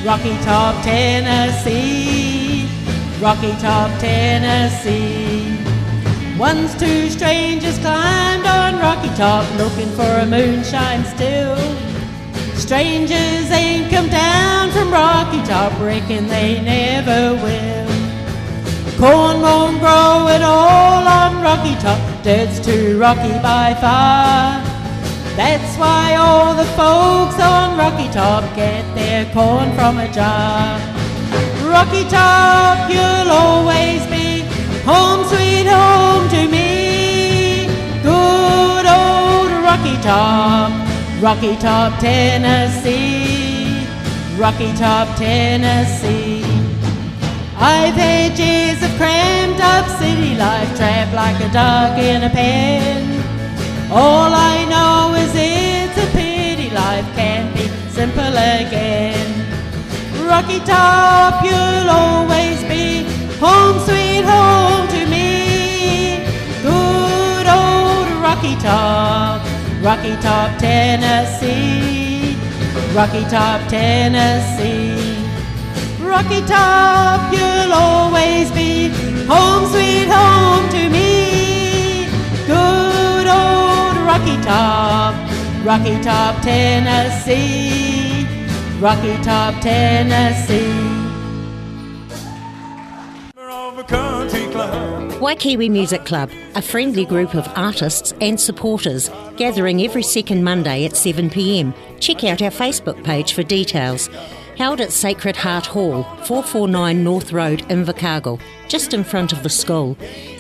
[0.07, 2.32] Rocky Top, Tennessee.
[3.23, 5.57] Rocky Top, Tennessee.
[6.37, 11.57] Once two strangers climbed on Rocky Top looking for a moonshine still.
[12.57, 17.87] Strangers ain't come down from Rocky Top, reckon they never will.
[18.99, 24.61] Corn won't grow at all on Rocky Top, dirt's too rocky by far.
[25.37, 31.02] That's why all the folks on Rocky Top get their corn from a jar.
[31.73, 34.41] Rocky Top, you'll always be
[34.85, 37.67] home, sweet home to me.
[38.03, 40.71] Good old Rocky Top,
[41.23, 43.87] Rocky Top, Tennessee.
[44.37, 46.45] Rocky Top, Tennessee.
[47.57, 53.23] I've had years of cramped up city life, trapped like a dog in a pen.
[53.91, 59.32] All I know is it's a pity life can't be simple again.
[60.33, 63.05] Rocky Top, you'll always be
[63.39, 66.25] home, sweet home to me.
[66.63, 69.47] Good old Rocky Top,
[69.83, 72.39] Rocky Top, Tennessee.
[72.95, 75.23] Rocky Top, Tennessee.
[76.01, 78.89] Rocky Top, you'll always be
[79.29, 82.07] home, sweet home to me.
[82.47, 85.15] Good old Rocky Top,
[85.63, 87.92] Rocky Top, Tennessee.
[88.83, 90.59] Rocky Top, Tennessee.
[95.21, 100.95] Waikiwi Music Club, a friendly group of artists and supporters gathering every second Monday at
[100.95, 101.73] 7pm.
[102.01, 104.11] Check out our Facebook page for details.
[104.63, 109.99] Held at Sacred Heart Hall, 449 North Road, Invercargill, just in front of the school.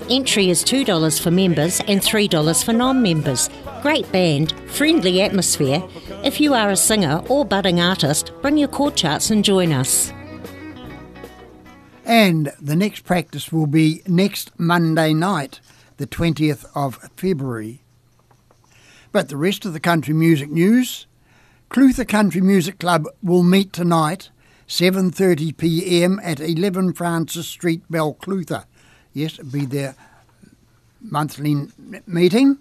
[0.08, 3.50] Entry is $2 for members and $3 for non members.
[3.82, 5.82] Great band, friendly atmosphere.
[6.22, 10.12] If you are a singer or budding artist, bring your chord charts and join us.
[12.04, 15.58] And the next practice will be next Monday night,
[15.96, 17.82] the 20th of February.
[19.10, 21.08] But the rest of the country music news,
[21.72, 24.28] Clutha Country Music Club will meet tonight,
[24.68, 26.20] 7:30 p.m.
[26.22, 28.66] at 11 Francis Street, Balclutha.
[29.14, 29.94] Yes, it'll be their
[31.00, 32.58] monthly n- meeting.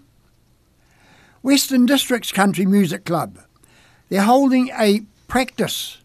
[1.42, 3.38] Western Districts Country Music Club.
[4.08, 5.98] They're holding a practice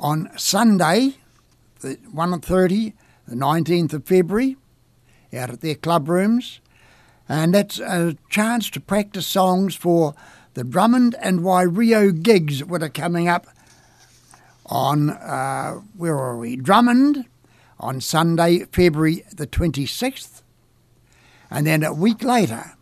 [0.00, 1.18] on Sunday,
[1.82, 2.94] the 1.30,
[3.28, 4.56] the 19th of February,
[5.32, 6.60] out at their club rooms.
[7.28, 10.16] And that's a chance to practice songs for
[10.54, 13.46] the Drummond and Wairio gigs that are coming up
[14.66, 16.56] on, uh, where are we?
[16.56, 17.26] Drummond
[17.78, 20.42] on Sunday, February the 26th.
[21.50, 22.72] And then a week later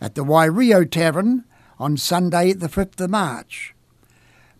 [0.00, 1.44] at the Wairio Tavern
[1.78, 3.74] on Sunday, the 5th of March.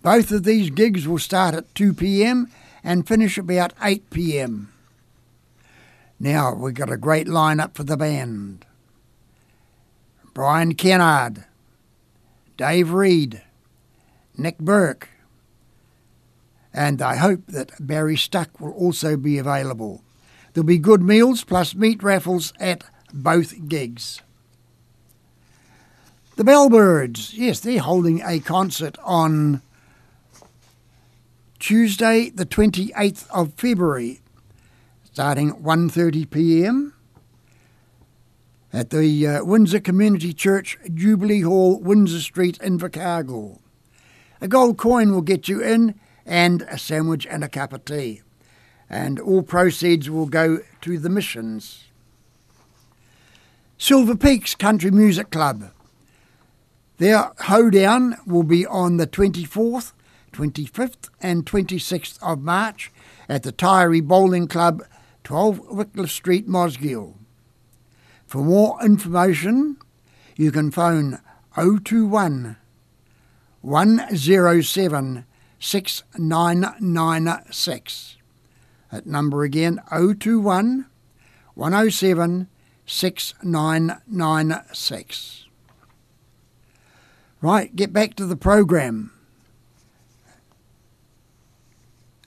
[0.03, 2.51] Both of these gigs will start at 2 pm
[2.83, 4.71] and finish about 8 pm.
[6.21, 8.67] Now we've got a great lineup for the band
[10.35, 11.45] Brian Kennard,
[12.57, 13.43] Dave Reed,
[14.37, 15.09] Nick Burke,
[16.73, 20.03] and I hope that Barry Stuck will also be available.
[20.53, 24.23] There'll be good meals plus meat raffles at both gigs.
[26.37, 29.63] The Bellbirds, yes, they're holding a concert on
[31.61, 34.21] Tuesday, the 28th of February,
[35.05, 36.94] starting at 1:30 p.m.
[38.75, 43.61] at the uh, Windsor Community Church, Jubilee Hall, Windsor Street, Invercargill.
[44.41, 45.95] A gold coin will get you in,
[46.27, 48.23] and a sandwich and a cup of tea.
[48.91, 51.85] And all proceeds will go to the missions.
[53.79, 55.71] Silver Peaks Country Music Club.
[56.99, 59.93] Their hoedown will be on the 24th,
[60.33, 62.91] 25th, and 26th of March
[63.29, 64.83] at the Taieri Bowling Club,
[65.23, 67.15] 12 Wycliffe Street, Mosgiel.
[68.35, 69.79] For more information,
[70.35, 71.21] you can phone
[71.55, 72.57] 021
[73.61, 75.25] 107
[75.61, 78.17] 6996.
[78.91, 80.87] That number again 021
[81.55, 82.49] 107
[82.85, 85.47] 6996.
[87.41, 89.13] Right, get back to the program.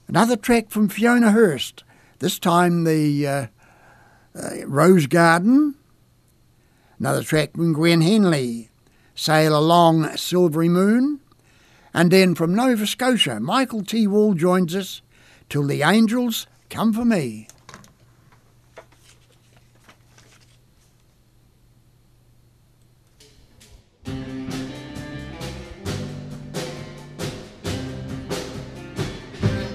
[0.06, 1.84] Another track from Fiona Hurst,
[2.20, 3.48] this time the uh,
[4.34, 5.74] uh, Rose Garden.
[7.00, 8.70] Another track from Gwen Henley,
[9.14, 11.20] Sail Along Silvery Moon.
[11.94, 14.08] And then from Nova Scotia, Michael T.
[14.08, 15.00] Wall joins us
[15.48, 17.46] till the angels come for me.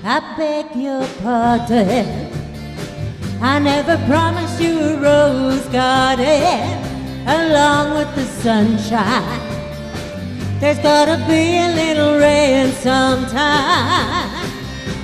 [0.06, 2.32] I beg your pardon.
[3.42, 6.93] I never promised you a rose garden
[7.26, 9.40] along with the sunshine.
[10.60, 14.48] There's gotta be a little rain sometime.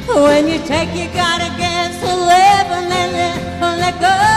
[0.07, 4.29] When you take, you gotta get to live and then let, let go.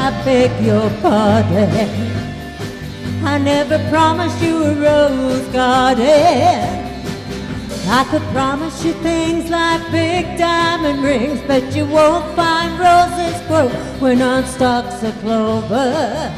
[0.00, 1.68] I beg your pardon.
[3.24, 6.87] I never promised you a rose garden.
[7.86, 13.68] I could promise you things like big diamond rings, but you won't find roses grow
[14.00, 16.32] when on stalks of clover.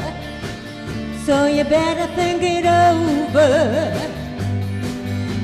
[1.25, 4.11] So you better think it over.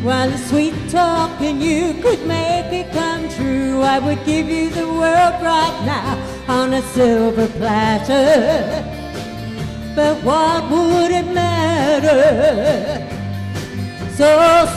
[0.03, 4.87] While the sweet talking you could make it come true, I would give you the
[4.87, 6.17] world right now
[6.47, 8.85] on a silver platter.
[9.95, 13.16] But what would it matter?
[14.17, 14.25] So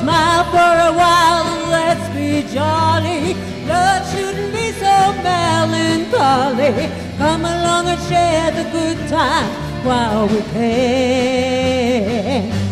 [0.01, 3.35] smile for a while and let's be jolly.
[3.67, 6.91] Love shouldn't be so melancholy.
[7.17, 9.51] Come along and share the good time
[9.83, 11.33] while we can.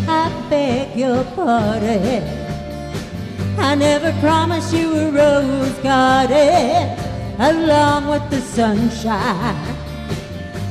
[0.07, 2.23] I beg your pardon.
[3.59, 6.99] I never promised you a rose garden
[7.39, 9.57] along with the sunshine.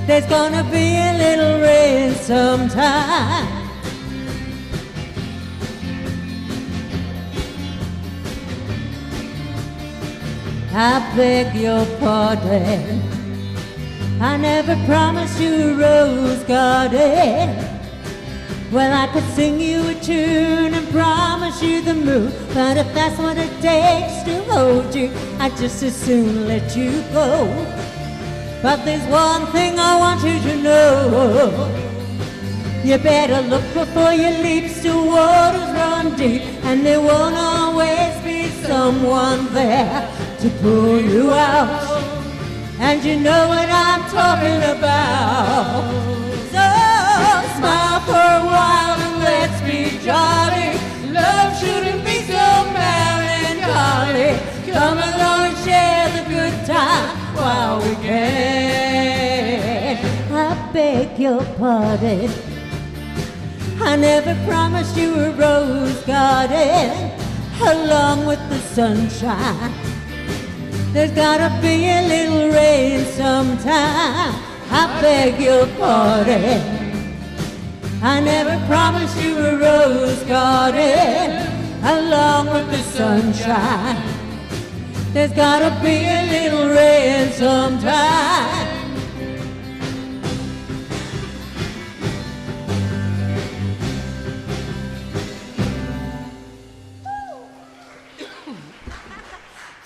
[0.06, 3.67] There's gonna be a little rain sometime.
[10.80, 13.02] I beg your pardon.
[14.22, 17.50] I never promised you a rose garden.
[18.72, 23.18] Well, I could sing you a tune and promise you the moon, but if that's
[23.18, 25.10] what it takes to hold you,
[25.40, 27.48] I'd just as soon let you go.
[28.62, 31.74] But there's one thing I want you to know.
[32.84, 38.50] You better look before you leap, still waters run deep, and there won't always be
[38.62, 42.04] someone there to pull you out.
[42.80, 45.92] And you know what I'm talking about.
[46.54, 46.68] So
[47.58, 50.70] smile for a while and let's be jolly.
[51.12, 52.46] Love shouldn't be so
[52.82, 54.32] melancholy.
[54.72, 59.98] Come along and share the good time while we can.
[60.34, 60.36] I
[60.72, 62.32] beg your pardon.
[63.82, 67.12] I never promised you a rose garden
[67.62, 69.97] along with the sunshine.
[70.94, 74.34] There's gotta be a little rain sometime.
[74.70, 76.62] I beg your pardon.
[78.02, 81.48] I never promised you a rose garden
[81.84, 84.02] along with the sunshine.
[85.14, 88.77] There's gotta be a little rain sometime.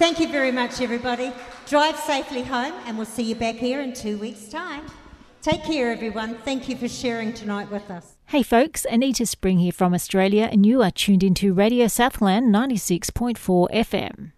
[0.02, 1.32] Thank you very much, everybody.
[1.68, 4.88] Drive safely home, and we'll see you back here in two weeks' time.
[5.44, 6.40] Take care, everyone.
[6.40, 8.16] Thank you for sharing tonight with us.
[8.26, 13.70] Hey folks, Anita Spring here from Australia, and you are tuned into Radio Southland 96.4
[13.70, 14.32] FM.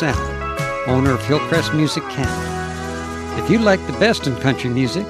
[0.00, 3.42] Allen, owner of Hillcrest Music Canada.
[3.42, 5.04] If you like the best in country music,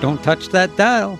[0.00, 1.18] don't touch that dial.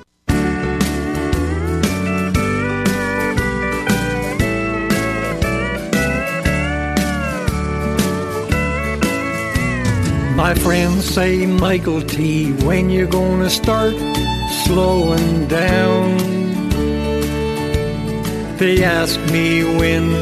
[10.37, 13.95] My friends say, Michael T, when you gonna start
[14.65, 16.19] slowing down?
[18.59, 20.13] They ask me when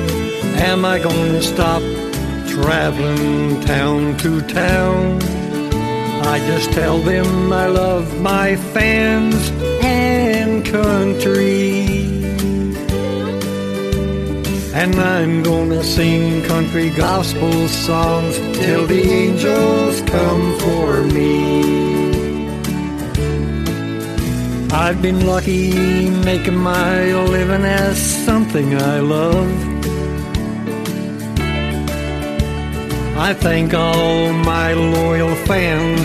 [0.58, 1.82] am I gonna stop
[2.54, 5.20] traveling town to town?
[6.34, 9.50] I just tell them I love my fans
[9.82, 11.84] and country.
[14.72, 21.74] And I'm gonna sing country gospel songs till the angels come for me.
[24.72, 29.63] I've been lucky making my living as something I love.
[33.16, 36.00] I thank all my loyal fans,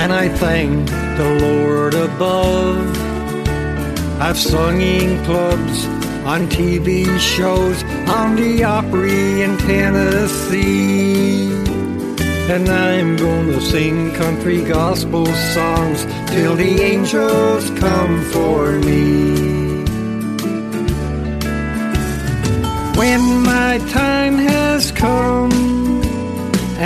[0.00, 2.98] and I thank the Lord above.
[4.18, 5.84] I've sung in clubs,
[6.24, 11.52] on TV shows, on the Opry in Tennessee.
[12.48, 19.84] And I'm gonna sing country gospel songs till the angels come for me.
[22.96, 25.69] When my time has come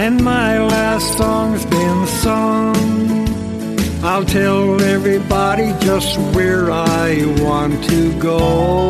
[0.05, 2.77] and my last song's been sung,
[4.05, 8.87] I'll tell everybody just where I want to go.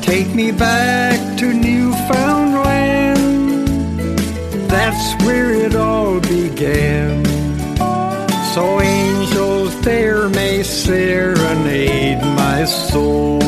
[0.00, 3.10] Take me back to Newfoundland,
[4.70, 7.24] that's where it all began.
[8.54, 13.43] So angels there may serenade my soul.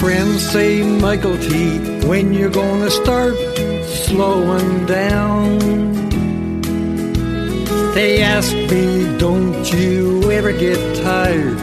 [0.00, 3.34] Friends say, Michael T, when you're gonna start
[3.86, 5.58] slowing down?
[7.94, 11.58] They ask me, don't you ever get tired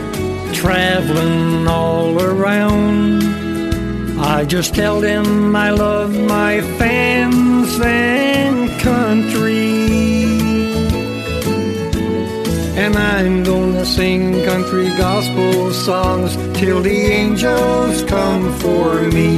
[0.54, 3.24] traveling all around?
[4.20, 9.67] I just tell them I love my fans and country.
[12.88, 19.34] And I'm gonna sing country gospel songs till the angels come for me.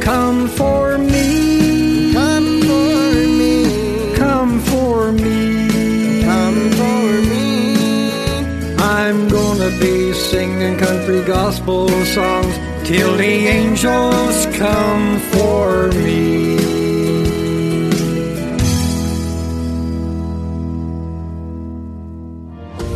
[0.00, 2.12] Come for me.
[2.12, 4.16] Come for me.
[4.16, 6.22] Come for me.
[6.24, 8.76] Come for me.
[8.78, 16.63] I'm gonna be singing country gospel songs till the angels come for me.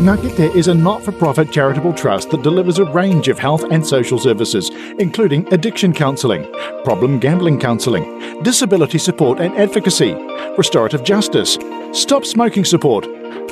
[0.09, 3.65] Ngā Kete is a not for profit charitable trust that delivers a range of health
[3.71, 6.51] and social services, including addiction counselling,
[6.83, 10.15] problem gambling counselling, disability support and advocacy,
[10.57, 11.59] restorative justice,
[11.93, 13.05] stop smoking support,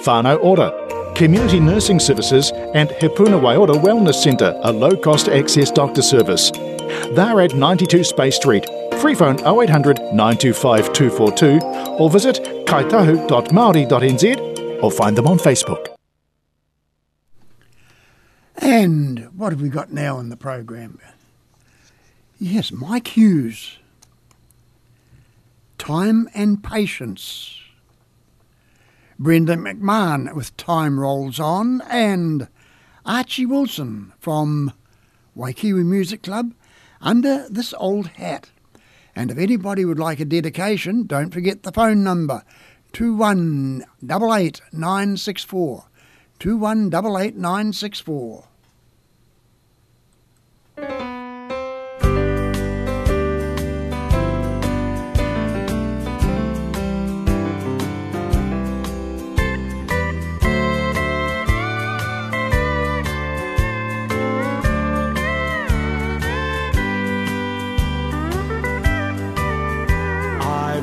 [0.07, 0.73] whānau ora,
[1.15, 6.51] community nursing services, and He Puna Waiora Wellness Centre, a low cost access doctor service.
[7.13, 8.65] They're at 92 Spey Street.
[9.03, 11.61] Free phone 0800 925 242
[11.99, 15.96] or visit kaitahu.maori.nz or find them on Facebook.
[18.69, 20.99] And what have we got now in the program?
[22.41, 23.79] Yes, Mike Hughes.
[25.79, 27.61] Time and Patience.
[29.21, 32.49] Brenda McMahon with Time Rolls On and
[33.05, 34.73] Archie Wilson from
[35.37, 36.53] Waikiwi Music Club
[37.01, 38.51] under this old hat.
[39.15, 42.43] And if anybody would like a dedication, don't forget the phone number
[42.95, 45.85] 2188964.
[46.41, 48.49] 2188964.
[50.79, 50.85] I've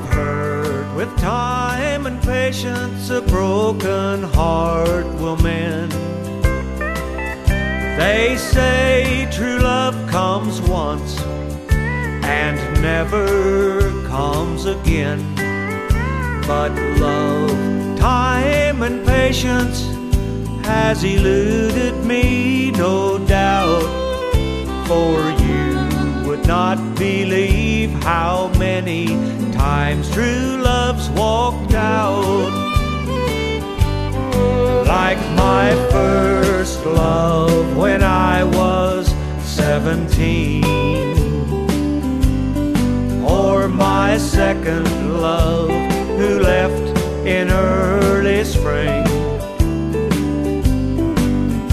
[0.09, 5.93] heard with time and patience a broken heart will mend.
[7.97, 11.21] They say true love comes once
[12.23, 15.21] and never comes again.
[16.47, 19.83] But love, time, and patience
[20.65, 23.87] has eluded me, no doubt.
[24.87, 29.07] For you would not believe how many
[29.53, 32.72] times true love's walked out.
[34.87, 40.63] Like my first love when I was 17.
[43.23, 45.69] Or my second love
[46.17, 49.05] who left in early spring.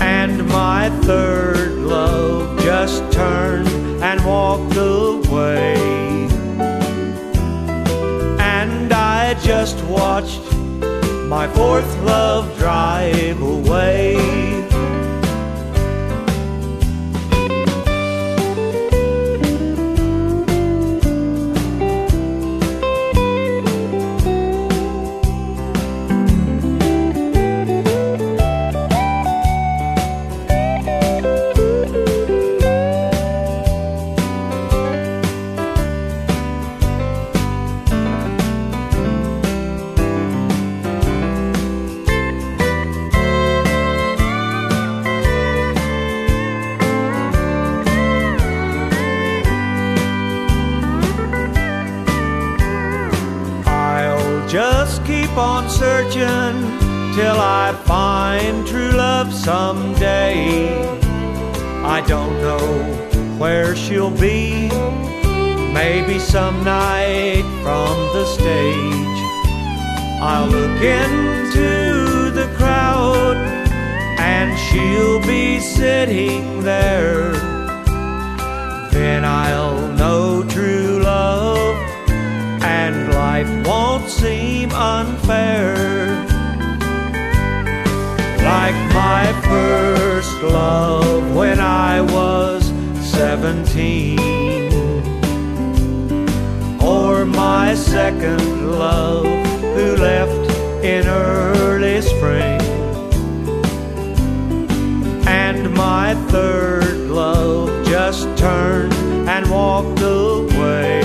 [0.01, 3.69] And my third love just turned
[4.03, 5.75] and walked away.
[8.39, 10.41] And I just watched
[11.29, 14.70] my fourth love drive away.
[70.23, 73.39] I'll look into the crowd
[74.19, 77.33] and she'll be sitting there.
[78.93, 81.75] Then I'll know true love
[82.63, 85.75] and life won't seem unfair.
[88.45, 92.71] Like my first love when I was
[93.11, 94.19] 17.
[96.83, 99.40] Or my second love
[101.21, 102.61] early spring.
[105.27, 108.93] And my third love just turned
[109.29, 111.01] and walked away.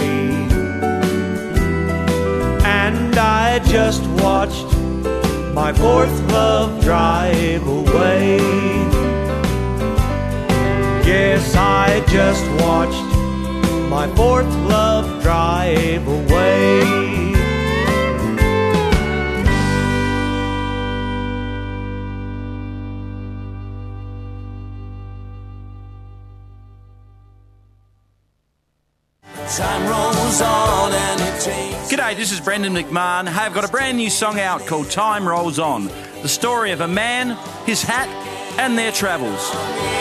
[2.63, 4.69] And I just watched
[5.53, 8.37] my fourth love drive away.
[11.05, 13.09] Yes, I just watched
[13.89, 17.04] my fourth love drive away.
[32.25, 33.27] this is Brendan McMahon.
[33.27, 35.85] Hey, I've got a brand new song out called Time Rolls On,
[36.23, 37.37] the story of a man,
[37.67, 38.09] his hat,
[38.57, 39.94] and their travels.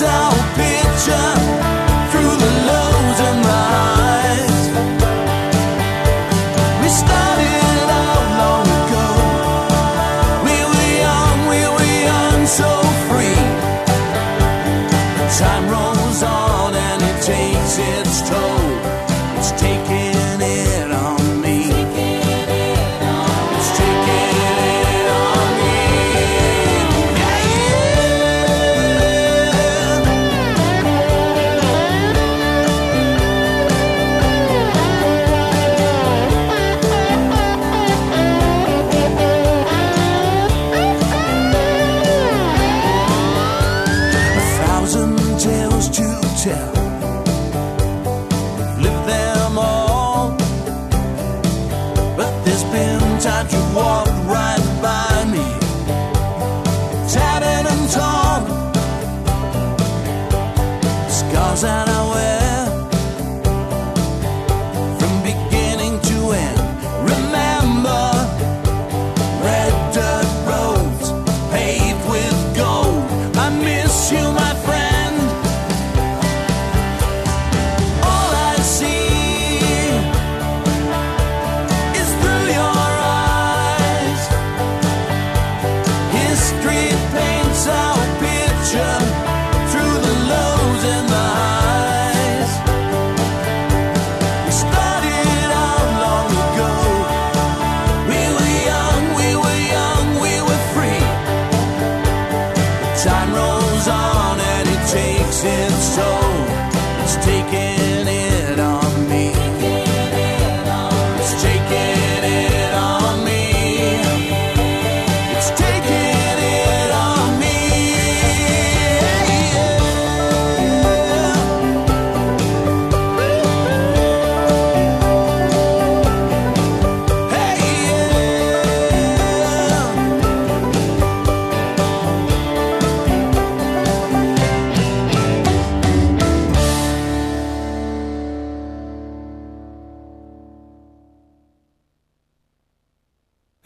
[0.00, 0.41] down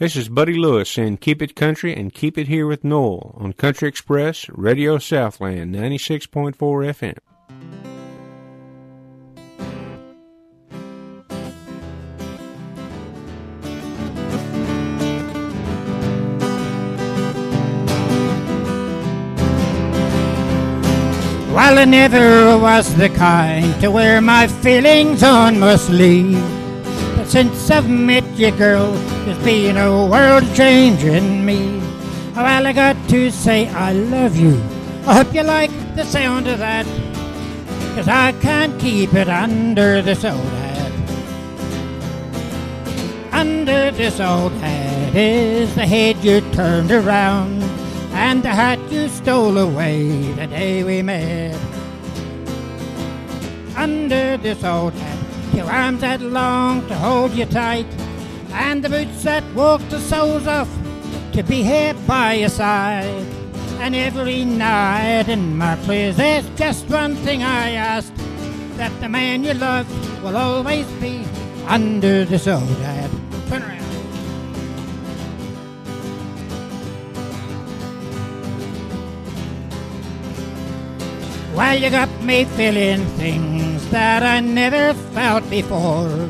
[0.07, 3.51] This is Buddy Lewis in Keep It Country and Keep It Here with Noel on
[3.51, 7.17] Country Express Radio Southland 96.4 FM.
[21.53, 26.66] Well, I never was the kind to wear my feelings on my sleeve.
[27.27, 28.93] Since I've met you, girl,
[29.25, 31.77] there's been a world change in me.
[32.37, 34.55] Oh, well, I got to say I love you.
[35.05, 36.85] I hope you like the sound of that.
[37.95, 40.91] Cause I can't keep it under this old hat.
[43.33, 47.61] Under this old hat is the head you turned around
[48.13, 51.59] and the hat you stole away the day we met.
[53.75, 55.16] Under this old hat,
[55.57, 57.87] your arms that long to hold you tight,
[58.51, 60.69] and the boots that walk the soles off
[61.33, 63.25] to be here by your side.
[63.79, 68.13] And every night in my prayers, there's just one thing I ask
[68.77, 69.87] that the man you love
[70.23, 71.25] will always be
[71.65, 73.09] under the hat.
[73.49, 73.76] Turn around.
[81.57, 86.29] Well, you got me feeling things that I never felt before.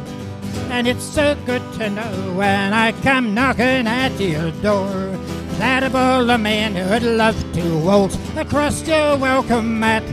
[0.71, 5.19] And it's so good to know when I come knocking at your door
[5.59, 10.05] that a a man who'd love to waltz across your welcome mat.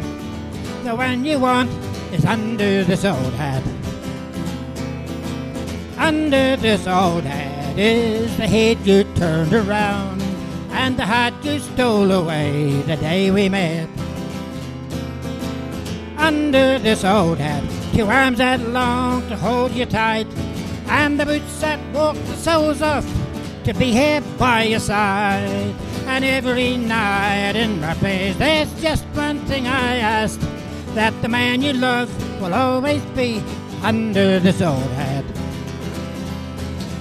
[0.82, 1.70] The one you want
[2.12, 3.62] is under this old hat.
[5.96, 10.20] Under this old hat is the head you turned around
[10.72, 13.93] and the hat you stole away the day we met.
[16.24, 20.26] Under this old hat, two arms that long to hold you tight,
[20.88, 23.04] and the boots that walk the soles off
[23.64, 25.74] to be here by your side.
[26.06, 30.40] And every night in my place, there's just one thing I ask
[30.94, 32.08] that the man you love
[32.40, 33.42] will always be
[33.82, 35.26] under this old hat.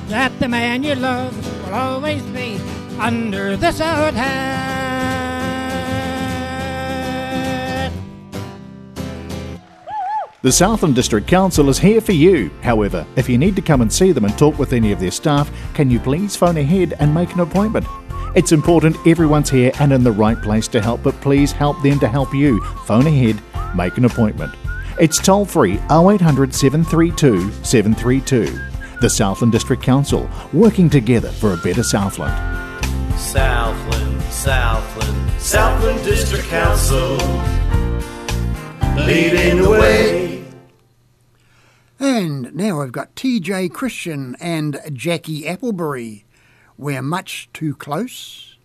[0.09, 1.33] That the man you love
[1.63, 2.59] will always be
[2.99, 4.92] under this old hat.
[10.43, 12.51] The Southland District Council is here for you.
[12.61, 15.09] However, if you need to come and see them and talk with any of their
[15.09, 17.87] staff, can you please phone ahead and make an appointment?
[18.35, 21.97] It's important everyone's here and in the right place to help, but please help them
[22.01, 22.61] to help you.
[22.85, 23.41] Phone ahead,
[23.73, 24.53] make an appointment.
[24.99, 28.59] It's toll free 0800 732 732.
[28.99, 32.33] The Southland District Council, working together for a better Southland.
[33.17, 37.15] Southland, Southland, Southland District Council,
[39.05, 40.32] leading the way.
[42.05, 46.25] And now I've got TJ Christian and Jackie Applebury.
[46.77, 48.57] We're much too close.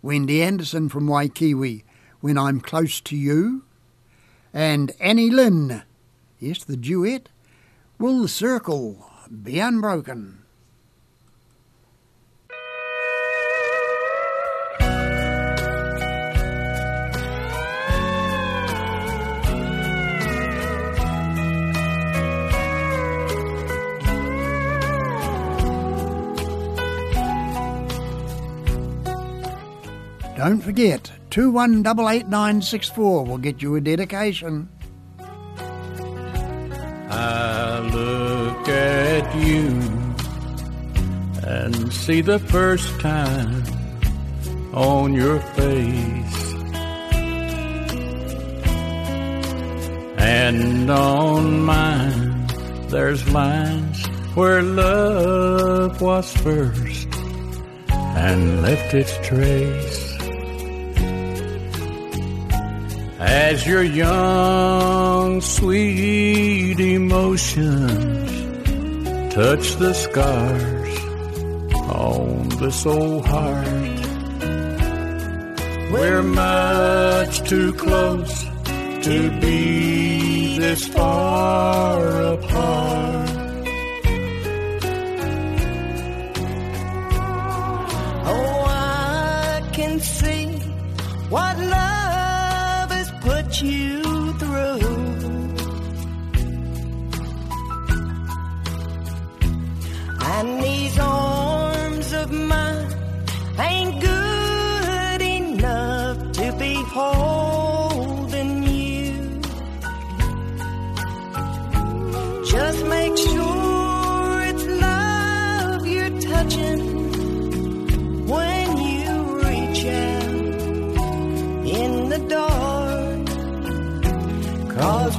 [0.00, 1.84] Wendy Anderson from Waikiwi,
[2.20, 3.64] When I'm Close to You.
[4.54, 5.82] And Annie Lynn,
[6.38, 7.28] yes, the duet,
[7.98, 9.04] Will the Circle
[9.42, 10.39] Be Unbroken?
[30.40, 34.70] Don't forget, 21888964 will get you a dedication.
[37.10, 39.66] I look at you
[41.46, 43.64] and see the first time
[44.72, 46.54] on your face.
[50.16, 52.46] And on mine,
[52.88, 57.08] there's lines where love was first
[57.92, 60.09] and left its trace.
[63.20, 68.30] As your young, sweet emotions
[69.34, 70.98] touch the scars
[71.74, 73.66] on this old heart,
[75.92, 78.42] we're much too close
[79.04, 83.30] to be this far apart.
[88.24, 90.46] Oh, I can see
[91.28, 91.99] what love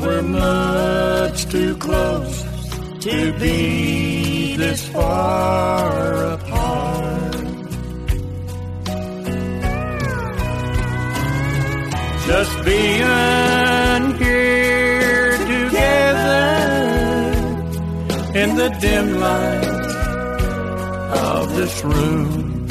[0.02, 2.44] we're much too close
[3.00, 7.32] to be this far apart.
[12.28, 13.51] just being
[18.42, 19.66] in the dim light
[21.36, 22.66] of this room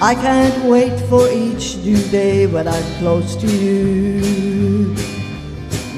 [0.00, 4.51] I can't wait for each new day when I'm close to you.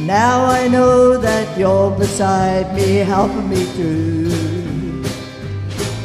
[0.06, 5.02] Now I know that you're beside me, helping me through.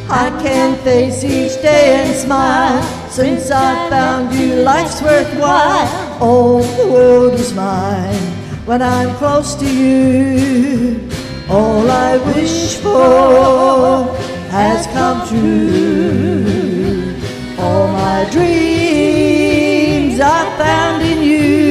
[0.09, 2.81] I can face each day and smile.
[3.09, 6.17] Since I found you, life's worthwhile.
[6.21, 8.15] All the world is mine
[8.65, 11.09] when I'm close to you.
[11.49, 14.15] All I wish for
[14.49, 17.15] has come true.
[17.59, 21.68] All my dreams are found in you.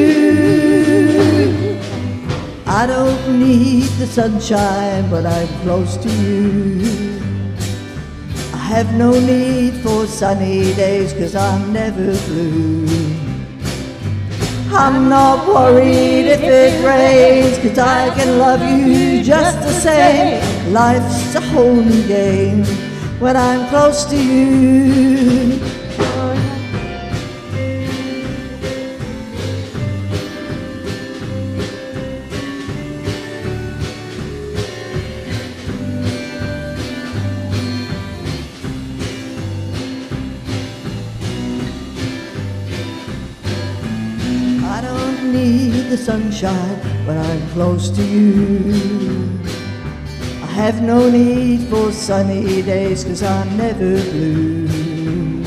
[2.79, 7.19] I don't need the sunshine when I'm close to you.
[8.55, 12.87] I have no need for sunny days cause I'm never blue.
[14.71, 20.73] I'm not worried if it rains cause I can love you just the same.
[20.73, 22.65] Life's a whole new game
[23.19, 25.88] when I'm close to you.
[46.09, 49.39] Sunshine when I'm close to you.
[50.43, 55.45] I have no need for sunny days cause I'm never blue.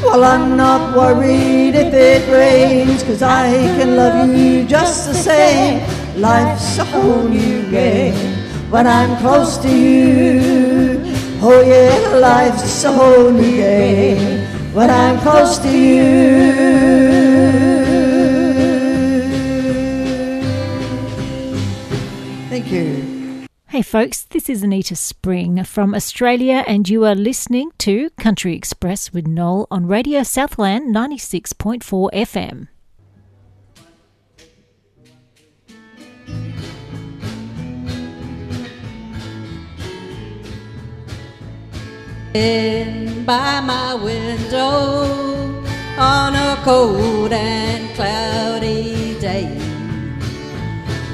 [0.00, 5.82] Well, I'm not worried if it rains cause I can love you just the same.
[6.20, 8.14] Life's a whole new game
[8.70, 11.02] when I'm close to you.
[11.42, 17.03] Oh yeah, life's a whole new game when I'm close to you.
[22.54, 23.48] Thank you.
[23.66, 29.12] Hey folks, this is Anita Spring from Australia, and you are listening to Country Express
[29.12, 32.68] with Noel on Radio Southland 96.4 FM.
[42.34, 45.60] In by my window
[45.98, 49.63] on a cold and cloudy day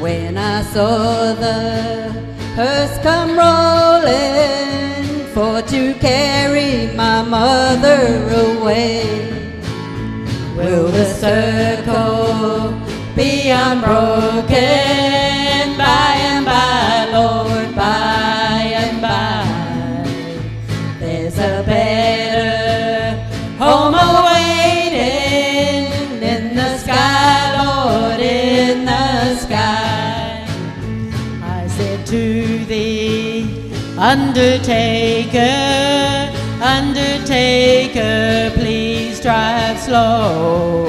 [0.01, 2.11] when I saw the
[2.57, 8.01] hearse come rolling for to carry my mother
[8.47, 9.05] away.
[10.57, 12.73] Will the circle
[13.15, 15.00] be unbroken
[34.11, 35.39] Undertaker,
[36.61, 40.89] Undertaker, please drive slow.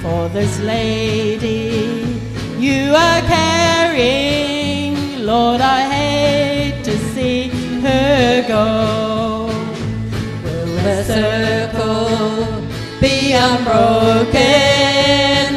[0.00, 2.18] For this lady
[2.58, 4.96] you are carrying,
[5.26, 7.50] Lord, I hate to see
[7.82, 9.50] her go.
[10.42, 12.46] Will the circle
[12.98, 14.32] be unbroken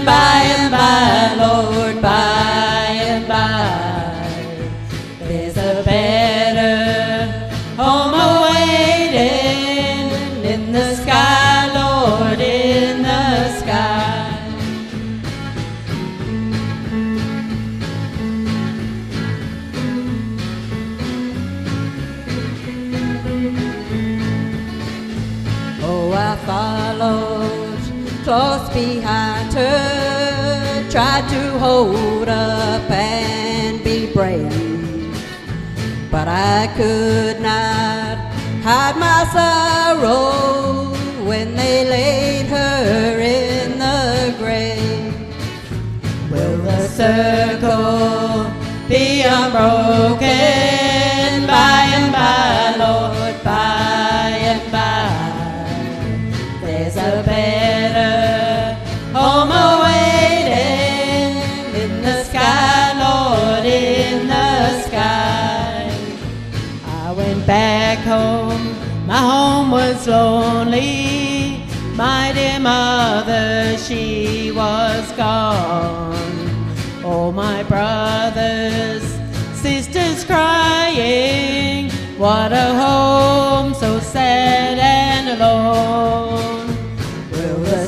[0.03, 2.34] by and by, Lord, by
[29.55, 35.17] her, tried to hold up and be brave,
[36.11, 38.17] but I could not
[38.63, 40.93] hide my sorrow
[41.25, 45.13] when they laid her in the grave.
[46.29, 48.51] Will the circle
[48.89, 50.27] be unbroken
[51.47, 53.24] by and by, Lord,
[68.15, 68.65] home,
[69.07, 71.63] my home was lonely.
[71.95, 76.15] My dear mother, she was gone.
[77.03, 79.03] All my brothers,
[79.53, 81.91] sisters crying.
[82.17, 86.67] What a home so sad and alone.
[87.31, 87.85] Will the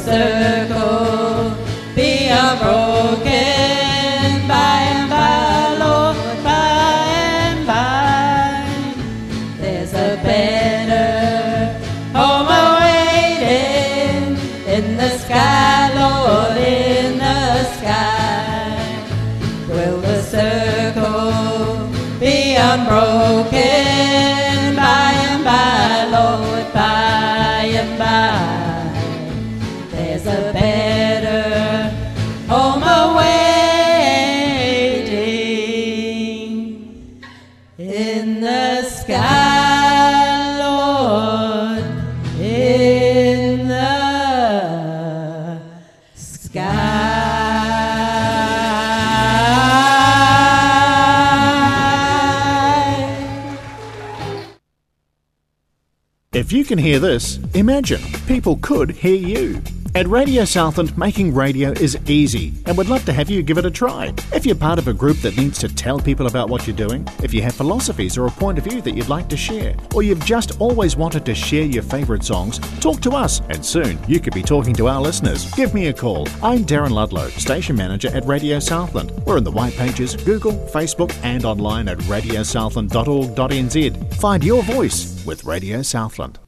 [56.67, 59.61] can hear this, imagine people could hear you.
[59.95, 63.65] At Radio Southland, making radio is easy and we'd love to have you give it
[63.65, 64.13] a try.
[64.33, 67.07] If you're part of a group that needs to tell people about what you're doing,
[67.23, 70.03] if you have philosophies or a point of view that you'd like to share, or
[70.03, 74.19] you've just always wanted to share your favourite songs, talk to us and soon you
[74.19, 75.49] could be talking to our listeners.
[75.53, 76.27] Give me a call.
[76.43, 79.11] I'm Darren Ludlow, Station Manager at Radio Southland.
[79.25, 84.13] We're in the white pages, Google, Facebook, and online at radiosouthland.org.nz.
[84.15, 86.39] Find your voice with Radio Southland.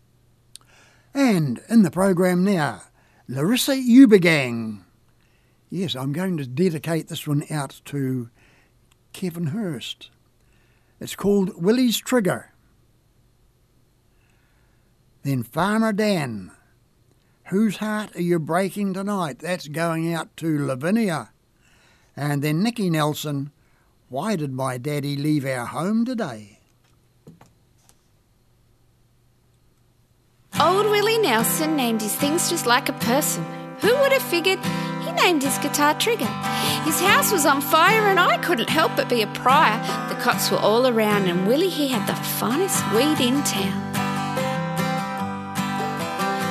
[1.20, 2.84] And in the program now,
[3.28, 4.86] Larissa Ubergang.
[5.70, 8.30] Yes, I'm going to dedicate this one out to
[9.12, 10.12] Kevin Hurst.
[10.98, 12.54] It's called Willie's Trigger.
[15.24, 16.52] Then Farmer Dan.
[17.48, 19.40] Whose heart are you breaking tonight?
[19.40, 21.32] That's going out to Lavinia.
[22.16, 23.52] And then Nicky Nelson.
[24.08, 26.59] Why did my daddy leave our home today?
[30.58, 33.46] Old Willie Nelson named his things just like a person.
[33.82, 34.60] Who would have figured
[35.06, 36.26] he named his guitar Trigger?
[36.84, 39.80] His house was on fire and I couldn't help but be a prior.
[40.10, 43.94] The cots were all around and Willie, he had the finest weed in town.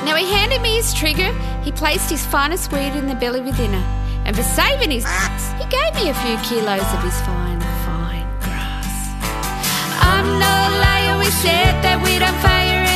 [0.05, 1.31] Now he handed me his trigger,
[1.61, 3.85] he placed his finest weed in the belly within her.
[4.25, 8.25] And for saving his ass, he gave me a few kilos of his fine, fine
[8.39, 8.89] grass.
[10.01, 12.88] I'm no liar, we set that weed on fire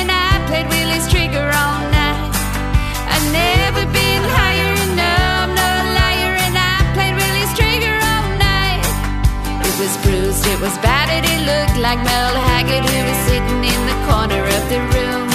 [0.54, 2.30] played Willie's trigger all night.
[3.10, 8.86] I've never been higher, no, I'm no liar, and I played Willie's trigger all night.
[9.66, 13.82] It was bruised, it was battered, it looked like Merle Haggard who was sitting in
[13.90, 15.26] the corner of the room.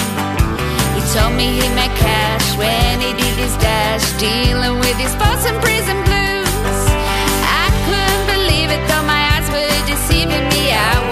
[0.95, 5.43] He told me he made cash when he did his dash, dealing with his boss
[5.43, 6.79] and prison blues.
[7.43, 10.47] I couldn't believe it, though my eyes were deceiving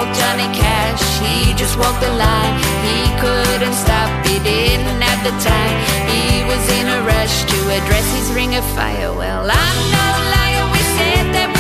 [0.07, 0.19] me.
[0.19, 2.55] Johnny Cash, he just walked the line.
[2.83, 5.75] He couldn't stop, he didn't have the time.
[6.09, 9.13] He was in a rush to address his ring of fire.
[9.13, 11.56] Well, I'm no liar, we said that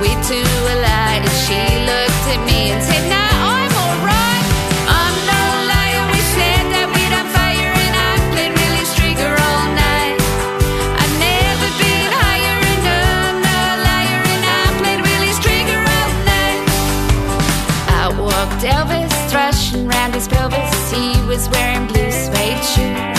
[0.00, 1.22] we two alike?
[1.22, 4.46] And she looked at me and said, No, I'm alright.
[4.90, 6.02] I'm no liar.
[6.10, 6.88] We said that
[7.36, 8.12] fire and I
[8.94, 10.18] Strigger all night.
[11.00, 15.00] I've never been higher and I'm no liar and I played
[15.98, 16.62] all night.
[18.00, 20.90] Out walked Elvis, thrashing round his pelvis.
[20.90, 23.13] He was wearing blue suede shoes.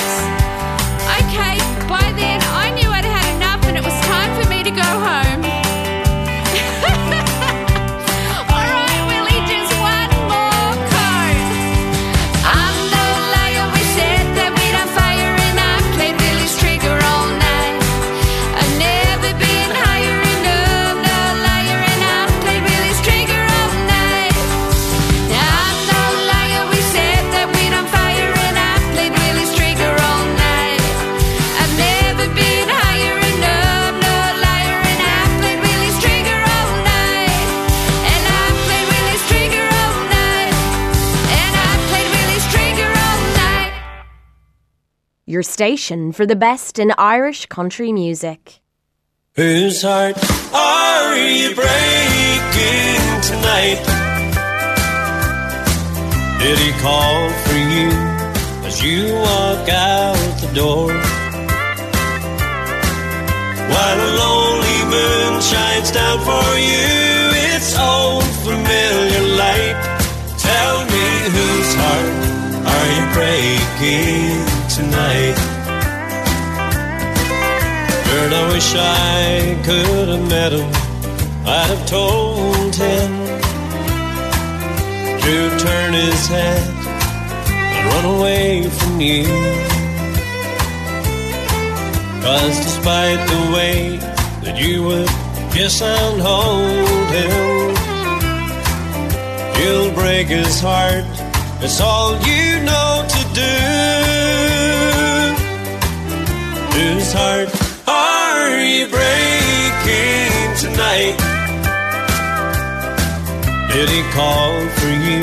[45.56, 48.60] Station for the best in Irish country music.
[49.36, 50.18] Whose heart
[50.53, 53.80] are you breaking tonight?
[56.41, 57.90] Did he call for you
[58.68, 60.91] as you walk out the door?
[63.72, 66.91] While a lonely moon shines down for you,
[67.56, 69.80] its old familiar light.
[70.49, 72.15] Tell me whose heart
[72.73, 75.38] are you breaking tonight?
[78.07, 80.69] Bird, I wish I could have met him.
[81.47, 83.11] I'd have told him
[85.23, 85.35] to
[85.65, 86.68] turn his head
[87.47, 89.23] and run away from you.
[92.22, 93.97] Cause despite the way
[94.43, 95.07] that you would
[95.53, 97.76] kiss and hold him,
[99.57, 101.06] you'll break his heart.
[101.64, 104.24] It's all you know to do.
[106.76, 107.47] Whose heart
[107.88, 111.15] are you breaking tonight?
[113.72, 115.22] Did he call for you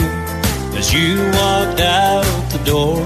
[0.78, 2.96] as you walked out the door?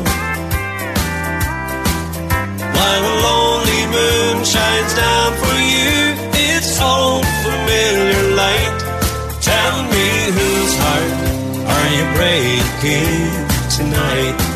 [2.77, 6.15] While a lonely moon shines down for you,
[6.47, 8.79] its old familiar light.
[9.43, 10.07] Tell me
[10.39, 11.15] whose heart
[11.75, 13.27] are you breaking
[13.77, 14.56] tonight?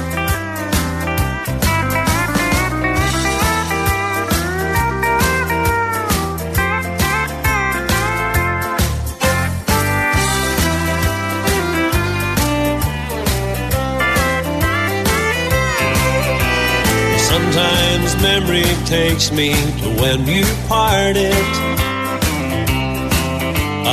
[18.22, 21.32] Memory takes me to when you parted.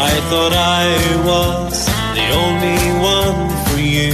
[0.09, 0.85] I thought I
[1.29, 1.85] was
[2.17, 2.81] the only
[3.15, 4.13] one for you.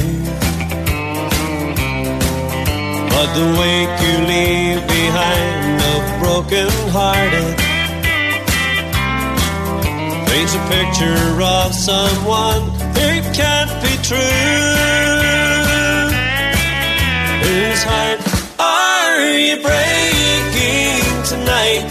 [3.14, 7.58] But the wake you leave behind of broken hearted
[10.28, 12.64] paints a picture of someone
[12.96, 14.18] it can't be true.
[17.44, 18.20] Whose heart
[18.60, 20.03] are you breaking
[21.64, 21.90] tonight?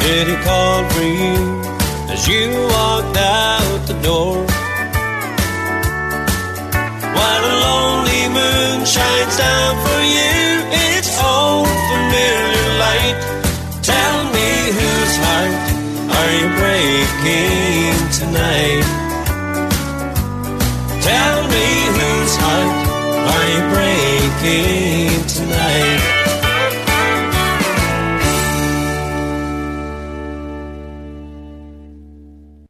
[0.00, 1.36] Did he call for you
[2.12, 4.36] as you walked out the door?
[7.16, 10.36] While a lonely moon shines down for you,
[10.96, 13.18] its own familiar light.
[13.82, 15.56] Tell me whose heart
[16.18, 18.86] are you breaking tonight?
[21.10, 21.66] Tell me
[21.98, 22.74] whose heart
[23.32, 24.83] are you breaking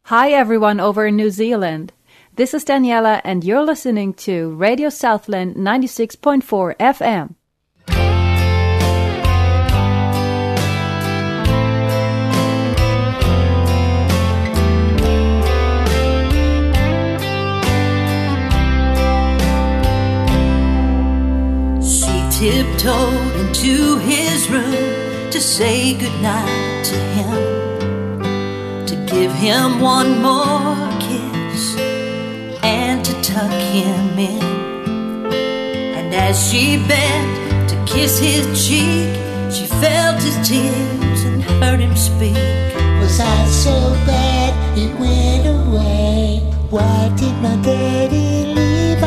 [0.08, 1.94] Hi, everyone over in New Zealand.
[2.36, 7.34] This is Daniela, and you're listening to Radio Southland 96.4 FM.
[21.80, 27.73] She tiptoed into his room to say goodnight to him,
[29.06, 31.76] give him one more kiss,
[32.62, 34.42] and to tuck him in.
[35.96, 39.14] And as she bent to kiss his cheek,
[39.52, 42.36] she felt his tears and heard him speak.
[43.00, 46.40] Was I so bad it went away?
[46.70, 49.02] Why did my daddy leave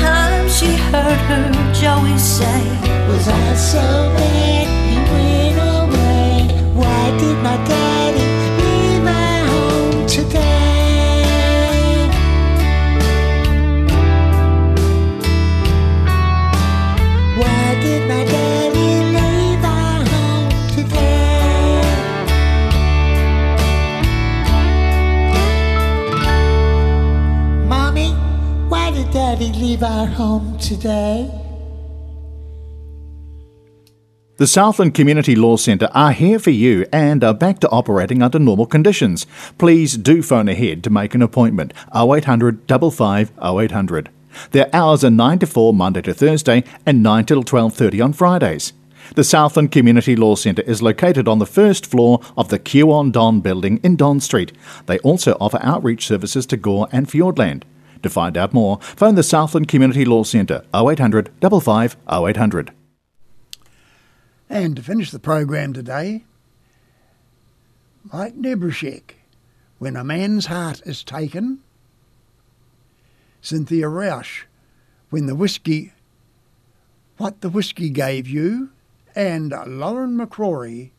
[0.00, 2.62] time she heard her Joey say,
[3.08, 3.84] Was I so
[4.16, 6.34] bad you went away?
[6.74, 8.26] Why did my daddy
[8.60, 10.47] leave my home today?
[29.78, 31.30] Leave our home today?
[34.38, 38.38] The Southland Community Law Centre are here for you and are back to operating under
[38.38, 39.26] normal conditions.
[39.56, 44.10] Please do phone ahead to make an appointment 0800 55 0800.
[44.50, 48.72] Their hours are 9 to 4 Monday to Thursday and 9 till 12:30 on Fridays.
[49.14, 53.10] The Southland Community Law Centre is located on the first floor of the Q on
[53.10, 54.52] Don building in Don Street.
[54.86, 57.62] They also offer outreach services to Gore and Fiordland.
[58.02, 62.72] To find out more, phone the Southland Community Law Centre 0800 55 0800.
[64.50, 66.24] And to finish the program today,
[68.12, 69.12] Mike Nebrashek,
[69.78, 71.58] When a Man's Heart is Taken,
[73.42, 74.44] Cynthia Rausch,
[75.10, 75.92] When the Whiskey,
[77.18, 78.70] What the Whiskey Gave You,
[79.14, 80.90] and Lauren McCrory,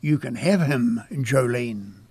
[0.00, 2.06] You Can Have Him, Jolene.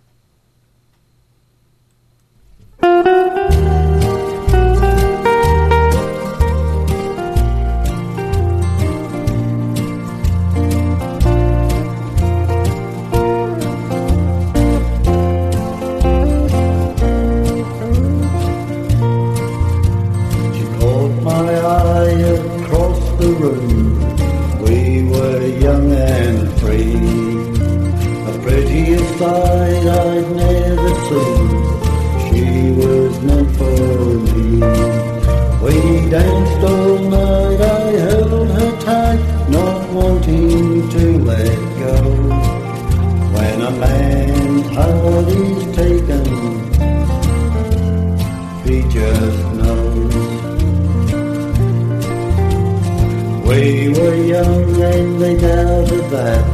[36.15, 37.59] Danced all night.
[37.59, 41.97] I held her tight, not wanting to let go.
[43.35, 46.25] When a man's heart is taken,
[48.63, 50.15] he just knows.
[53.49, 56.44] We were young and they doubted that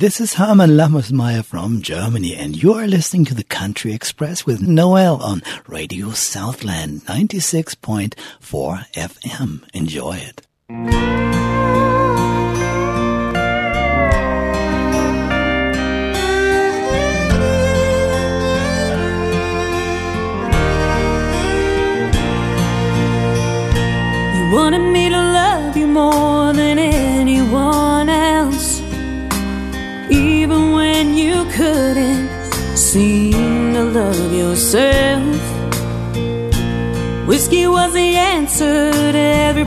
[0.00, 4.62] this is Hermann Lammersmeyer from Germany, and you are listening to the Country Express with
[4.62, 8.14] Noel on Radio Southland 96.4
[8.94, 9.68] FM.
[9.74, 10.49] Enjoy it.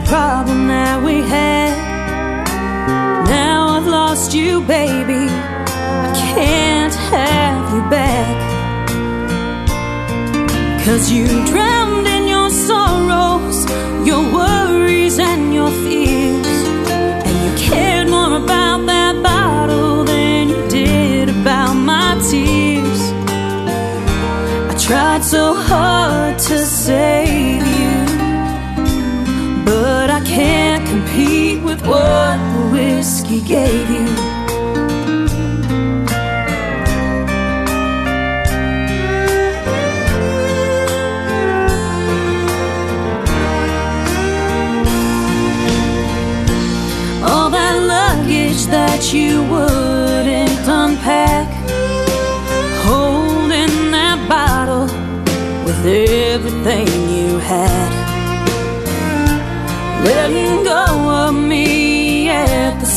[0.06, 1.74] Problem that we had.
[3.26, 5.26] Now I've lost you, baby.
[6.06, 8.36] I can't have you back.
[10.84, 13.58] Cause you drowned in your sorrows,
[14.06, 16.58] your worries, and your fears.
[17.26, 23.02] And you cared more about that bottle than you did about my tears.
[24.70, 27.13] I tried so hard to save
[31.86, 34.08] what the whiskey gave you.
[47.26, 51.48] All that luggage that you wouldn't unpack,
[52.86, 54.86] holding that bottle
[55.64, 57.93] with everything you had,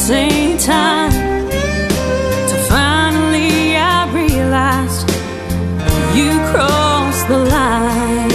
[0.07, 1.11] same time.
[2.47, 5.09] Till finally I realized
[6.15, 8.29] you crossed the line.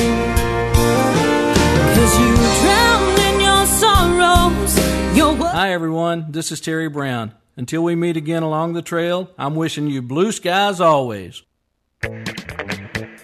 [1.95, 6.27] Cause you drowned in your sorrows, your wo- Hi, everyone.
[6.29, 7.33] This is Terry Brown.
[7.57, 11.43] Until we meet again along the trail, I'm wishing you blue skies always.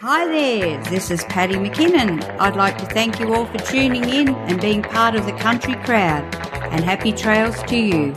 [0.00, 2.22] Hi there, this is Patty McKinnon.
[2.40, 5.74] I'd like to thank you all for tuning in and being part of the country
[5.84, 6.24] crowd,
[6.70, 8.14] and happy trails to you.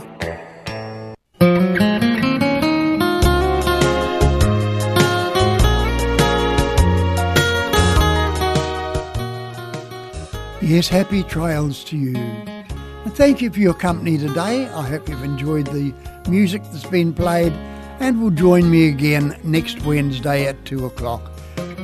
[10.62, 12.16] Yes, happy trails to you.
[12.16, 14.66] And thank you for your company today.
[14.68, 15.92] I hope you've enjoyed the
[16.28, 17.52] music that's been played
[18.00, 21.30] and will join me again next Wednesday at 2 o'clock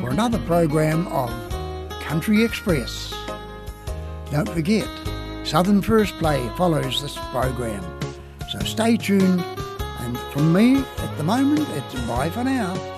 [0.00, 1.28] for another program of
[2.02, 3.12] Country Express.
[4.30, 4.88] Don't forget,
[5.48, 7.82] Southern First Play follows this program.
[8.50, 9.42] So stay tuned.
[10.00, 12.97] And from me, at the moment, it's bye for now.